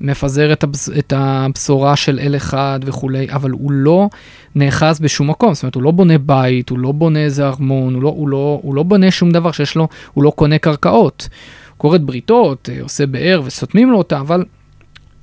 ומפזר 0.00 0.52
את, 0.52 0.64
הבש... 0.64 0.88
את 0.98 1.12
הבשורה 1.16 1.96
של 1.96 2.18
אל 2.22 2.36
אחד 2.36 2.80
וכולי, 2.84 3.26
אבל 3.30 3.50
הוא 3.50 3.72
לא 3.72 4.08
נאחז 4.54 5.00
בשום 5.00 5.30
מקום. 5.30 5.54
זאת 5.54 5.62
אומרת, 5.62 5.74
הוא 5.74 5.82
לא 5.82 5.90
בונה 5.90 6.18
בית, 6.18 6.68
הוא 6.68 6.78
לא 6.78 6.92
בונה 6.92 7.18
איזה 7.18 7.46
ארמון, 7.46 7.94
הוא 7.94 8.02
לא, 8.02 8.08
הוא, 8.08 8.28
לא, 8.28 8.60
הוא 8.62 8.74
לא 8.74 8.82
בונה 8.82 9.10
שום 9.10 9.30
דבר 9.30 9.52
שיש 9.52 9.76
לו, 9.76 9.88
הוא 10.14 10.24
לא 10.24 10.32
קונה 10.36 10.58
קרקעות. 10.58 11.28
הוא 11.70 11.78
כורת 11.78 12.02
בריתות, 12.02 12.68
אה, 12.72 12.82
עושה 12.82 13.06
באר 13.06 13.42
וסותמים 13.44 13.90
לו 13.90 13.98
אותה, 13.98 14.20
אבל 14.20 14.44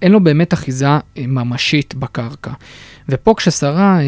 אין 0.01 0.11
לו 0.11 0.19
באמת 0.19 0.53
אחיזה 0.53 0.87
אה, 0.87 0.99
ממשית 1.27 1.95
בקרקע. 1.95 2.51
ופה 3.09 3.33
כששרה 3.37 3.99
אה, 3.99 4.03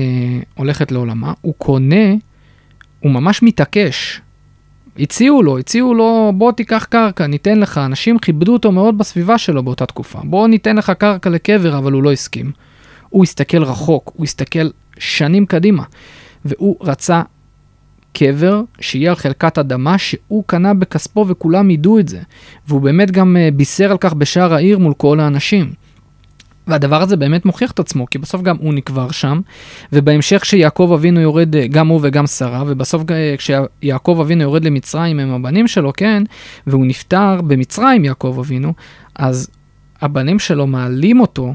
הולכת 0.55 0.91
לעולמה, 0.91 1.33
הוא 1.41 1.53
קונה, 1.57 2.05
הוא 2.99 3.11
ממש 3.11 3.43
מתעקש. 3.43 4.21
הציעו 4.99 5.43
לו, 5.43 5.57
הציעו 5.57 5.93
לו, 5.93 6.33
בוא 6.35 6.51
תיקח 6.51 6.85
קרקע, 6.89 7.27
ניתן 7.27 7.59
לך. 7.59 7.77
אנשים 7.77 8.19
כיבדו 8.19 8.53
אותו 8.53 8.71
מאוד 8.71 8.97
בסביבה 8.97 9.37
שלו 9.37 9.63
באותה 9.63 9.85
תקופה. 9.85 10.19
בוא 10.23 10.47
ניתן 10.47 10.75
לך 10.75 10.91
קרקע 10.97 11.29
לקבר, 11.29 11.77
אבל 11.77 11.91
הוא 11.91 12.03
לא 12.03 12.11
הסכים. 12.11 12.51
הוא 13.09 13.23
הסתכל 13.23 13.63
רחוק, 13.63 14.11
הוא 14.15 14.23
הסתכל 14.23 14.69
שנים 14.97 15.45
קדימה. 15.45 15.83
והוא 16.45 16.77
רצה 16.81 17.21
קבר 18.13 18.61
שיהיה 18.79 19.09
על 19.09 19.15
חלקת 19.15 19.57
אדמה 19.57 19.97
שהוא 19.97 20.43
קנה 20.47 20.73
בכספו 20.73 21.25
וכולם 21.27 21.69
ידעו 21.69 21.99
את 21.99 22.07
זה. 22.07 22.19
והוא 22.67 22.81
באמת 22.81 23.11
גם 23.11 23.37
אה, 23.37 23.49
בישר 23.53 23.91
על 23.91 23.97
כך 23.97 24.13
בשער 24.13 24.53
העיר 24.53 24.79
מול 24.79 24.93
כל 24.97 25.19
האנשים. 25.19 25.73
והדבר 26.67 27.01
הזה 27.01 27.17
באמת 27.17 27.45
מוכיח 27.45 27.71
את 27.71 27.79
עצמו, 27.79 28.05
כי 28.05 28.17
בסוף 28.17 28.41
גם 28.41 28.57
הוא 28.57 28.73
נקבר 28.73 29.11
שם, 29.11 29.41
ובהמשך 29.93 30.41
כשיעקב 30.41 30.91
אבינו 30.93 31.19
יורד, 31.19 31.55
גם 31.55 31.87
הוא 31.87 31.99
וגם 32.03 32.27
שרה, 32.27 32.63
ובסוף 32.67 33.03
כשיעקב 33.37 34.17
אבינו 34.21 34.41
יורד 34.41 34.65
למצרים 34.65 35.19
עם 35.19 35.33
הבנים 35.33 35.67
שלו, 35.67 35.93
כן, 35.97 36.23
והוא 36.67 36.85
נפטר 36.85 37.41
במצרים, 37.41 38.05
יעקב 38.05 38.37
אבינו, 38.39 38.73
אז 39.15 39.49
הבנים 40.01 40.39
שלו 40.39 40.67
מעלים 40.67 41.19
אותו 41.19 41.53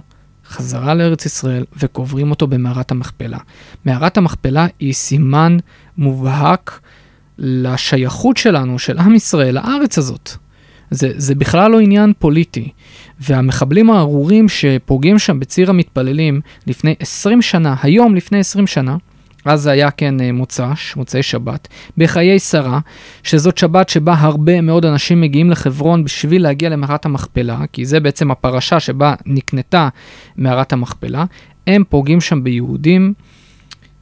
חזרה 0.49 0.95
לארץ 0.95 1.27
ישראל 1.27 1.65
וקוברים 1.77 2.31
אותו 2.31 2.47
במערת 2.47 2.91
המכפלה. 2.91 3.39
מערת 3.85 4.17
המכפלה 4.17 4.67
היא 4.79 4.95
סימן 4.95 5.57
מובהק 5.99 6.81
לשייכות 7.39 8.37
שלנו, 8.37 8.79
של 8.79 8.99
עם 8.99 9.15
ישראל, 9.15 9.55
לארץ 9.55 9.99
הזאת. 9.99 10.31
זה, 10.91 11.13
זה 11.17 11.35
בכלל 11.35 11.71
לא 11.71 11.81
עניין 11.81 12.13
פוליטי. 12.19 12.69
והמחבלים 13.21 13.91
הארורים 13.91 14.49
שפוגעים 14.49 15.19
שם 15.19 15.41
בציר 15.41 15.71
המתפללים 15.71 16.41
לפני 16.67 16.95
20 17.01 17.43
שנה, 17.43 17.75
היום 17.83 18.15
לפני 18.15 18.39
20 18.39 18.67
שנה, 18.67 18.97
אז 19.45 19.63
זה 19.63 19.71
היה 19.71 19.91
כן 19.91 20.21
אה, 20.21 20.33
מוצ"ש, 20.33 20.97
מוצאי 20.97 21.23
שבת, 21.23 21.69
בחיי 21.99 22.39
שרה, 22.39 22.81
שזאת 23.23 23.59
שבת 23.59 23.89
שבה 23.89 24.15
הרבה 24.19 24.61
מאוד 24.61 24.85
אנשים 24.85 25.21
מגיעים 25.21 25.51
לחברון 25.51 26.05
בשביל 26.05 26.43
להגיע 26.43 26.69
למערת 26.69 27.05
המכפלה, 27.05 27.61
כי 27.73 27.85
זה 27.85 28.01
בעצם 28.01 28.31
הפרשה 28.31 28.81
שבה 28.81 29.15
נקנתה 29.27 29.89
מערת 30.37 30.73
המכפלה, 30.73 31.25
הם 31.67 31.85
פוגעים 31.89 32.21
שם 32.21 32.45
ביהודים, 32.45 33.15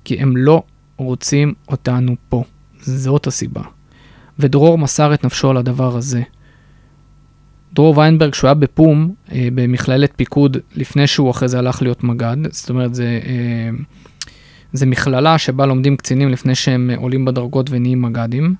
כי 0.04 0.14
הם 0.18 0.36
לא 0.36 0.62
רוצים 0.96 1.54
אותנו 1.68 2.14
פה. 2.28 2.44
זאת 2.80 3.26
הסיבה. 3.26 3.62
ודרור 4.38 4.78
מסר 4.78 5.14
את 5.14 5.24
נפשו 5.24 5.50
על 5.50 5.56
הדבר 5.56 5.96
הזה. 5.96 6.22
דרור 7.76 7.98
ויינברג, 7.98 8.34
שהוא 8.34 8.48
היה 8.48 8.54
בפום, 8.54 9.14
אה, 9.32 9.48
במכללת 9.54 10.12
פיקוד, 10.16 10.56
לפני 10.74 11.06
שהוא 11.06 11.30
אחרי 11.30 11.48
זה 11.48 11.58
הלך 11.58 11.82
להיות 11.82 12.04
מג"ד, 12.04 12.36
זאת 12.50 12.70
אומרת, 12.70 12.94
זה, 12.94 13.20
אה, 13.26 13.70
זה 14.72 14.86
מכללה 14.86 15.38
שבה 15.38 15.66
לומדים 15.66 15.96
קצינים 15.96 16.28
לפני 16.28 16.54
שהם 16.54 16.90
עולים 16.96 17.24
בדרגות 17.24 17.70
ונהיים 17.70 18.02
מג"דים. 18.02 18.54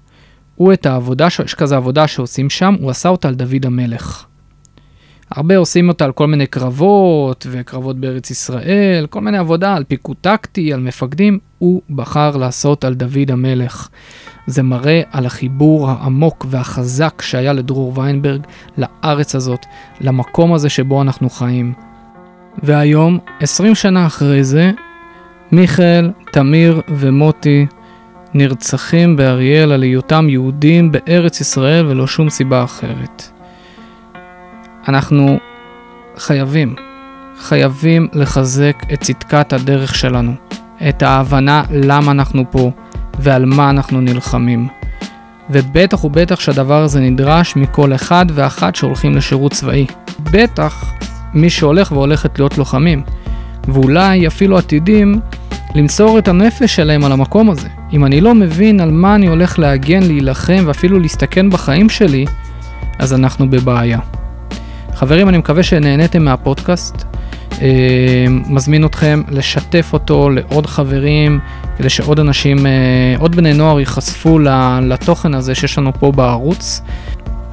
הוא 0.55 0.73
את 0.73 0.87
העבודה, 0.87 1.27
יש 1.45 1.55
כזה 1.55 1.77
עבודה 1.77 2.07
שעושים 2.07 2.51
שם, 2.51 2.75
הוא 2.81 2.91
עשה 2.91 3.09
אותה 3.09 3.29
על 3.29 3.35
דוד 3.35 3.67
המלך. 3.67 4.25
הרבה 5.31 5.57
עושים 5.57 5.89
אותה 5.89 6.05
על 6.05 6.13
כל 6.13 6.27
מיני 6.27 6.47
קרבות, 6.47 7.47
וקרבות 7.51 8.01
בארץ 8.01 8.31
ישראל, 8.31 9.07
כל 9.11 9.21
מיני 9.21 9.39
עבודה 9.39 9.75
על 9.75 9.85
פיקוד 9.85 10.17
טקטי, 10.21 10.73
על 10.73 10.81
מפקדים, 10.81 11.39
הוא 11.59 11.83
בחר 11.91 12.37
לעשות 12.37 12.85
על 12.85 12.95
דוד 12.95 13.31
המלך. 13.31 13.89
זה 14.47 14.63
מראה 14.63 15.01
על 15.13 15.27
החיבור 15.27 15.91
העמוק 15.91 16.47
והחזק 16.51 17.23
שהיה 17.23 17.53
לדרור 17.53 17.99
ויינברג 17.99 18.43
לארץ 18.79 19.35
הזאת, 19.35 19.67
למקום 20.01 20.53
הזה 20.53 20.69
שבו 20.69 21.03
אנחנו 21.03 21.31
חיים. 21.31 21.73
והיום, 22.63 23.19
20 23.41 23.75
שנה 23.75 24.07
אחרי 24.07 24.45
זה, 24.45 24.73
מיכאל, 25.53 26.11
תמיר 26.33 26.81
ומוטי 26.89 27.67
נרצחים 28.35 29.17
באריאל 29.17 29.73
על 29.73 29.83
היותם 29.83 30.29
יהודים 30.29 30.93
בארץ 30.93 31.41
ישראל 31.41 31.87
ולא 31.87 32.07
שום 32.07 32.31
סיבה 32.31 32.65
אחרת. 32.65 33.23
אנחנו 34.89 35.39
חייבים, 36.17 36.75
חייבים 37.39 38.09
לחזק 38.13 38.77
את 38.93 39.01
צדקת 39.01 39.53
הדרך 39.53 39.95
שלנו, 39.95 40.33
את 40.89 41.03
ההבנה 41.03 41.63
למה 41.71 42.13
אנחנו 42.13 42.45
פה 42.51 42.71
ועל 43.19 43.45
מה 43.45 43.71
אנחנו 43.71 44.01
נלחמים. 44.01 44.69
ובטח 45.51 46.05
ובטח 46.05 46.41
שהדבר 46.41 46.83
הזה 46.83 47.01
נדרש 47.01 47.57
מכל 47.57 47.95
אחד 47.95 48.27
ואחת 48.35 48.75
שהולכים 48.75 49.17
לשירות 49.17 49.53
צבאי. 49.53 49.87
בטח 50.23 50.93
מי 51.35 51.51
שהולך 51.51 51.93
והולכת 51.93 52.39
להיות 52.39 52.59
לוחמים, 52.59 53.03
ואולי 53.69 54.27
אפילו 54.27 54.59
עתידים 54.59 55.21
למסור 55.75 56.19
את 56.19 56.29
הנפש 56.29 56.77
שלהם 56.77 57.05
על 57.05 57.13
המקום 57.13 57.51
הזה. 57.51 57.69
אם 57.93 58.05
אני 58.05 58.21
לא 58.21 58.35
מבין 58.35 58.81
על 58.81 58.91
מה 58.91 59.15
אני 59.15 59.27
הולך 59.27 59.59
להגן, 59.59 60.03
להילחם 60.03 60.65
ואפילו 60.67 60.99
להסתכן 60.99 61.51
בחיים 61.51 61.89
שלי, 61.89 62.25
אז 62.99 63.15
אנחנו 63.15 63.51
בבעיה. 63.51 63.99
חברים, 64.95 65.29
אני 65.29 65.39
מקווה 65.39 65.63
שנהניתם 65.63 66.25
מהפודקאסט. 66.25 67.16
אה, 67.63 68.27
מזמין 68.29 68.85
אתכם 68.85 69.23
לשתף 69.31 69.91
אותו 69.93 70.31
לעוד 70.31 70.67
חברים, 70.67 71.41
כדי 71.79 71.89
שעוד 71.89 72.21
אנשים, 72.21 72.67
אה, 72.67 72.73
עוד 73.19 73.37
בני 73.37 73.53
נוער 73.53 73.81
ייחשפו 73.81 74.39
לתוכן 74.83 75.35
הזה 75.35 75.55
שיש 75.55 75.79
לנו 75.79 75.93
פה 75.93 76.13
בערוץ. 76.13 76.81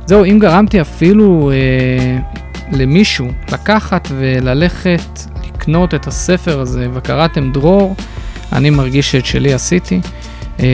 זהו, 0.06 0.26
אם 0.26 0.40
גרמתי 0.40 0.82
אפילו 0.82 1.52
אה, 1.52 2.18
למישהו 2.72 3.28
לקחת 3.52 4.08
וללכת 4.18 5.20
לקנות 5.48 5.94
את 5.94 6.08
הספר 6.08 6.60
הזה 6.60 6.88
וקראתם 6.94 7.52
דרור, 7.52 7.96
אני 8.52 8.70
מרגיש 8.70 9.12
שאת 9.12 9.26
שלי 9.26 9.54
עשיתי. 9.54 10.02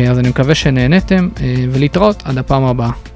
אז 0.10 0.20
אני 0.20 0.30
מקווה 0.30 0.56
שנהניתם 0.56 1.30
ולהתראות 1.72 2.24
עד 2.26 2.38
הפעם 2.38 2.63
הבאה. 2.63 3.09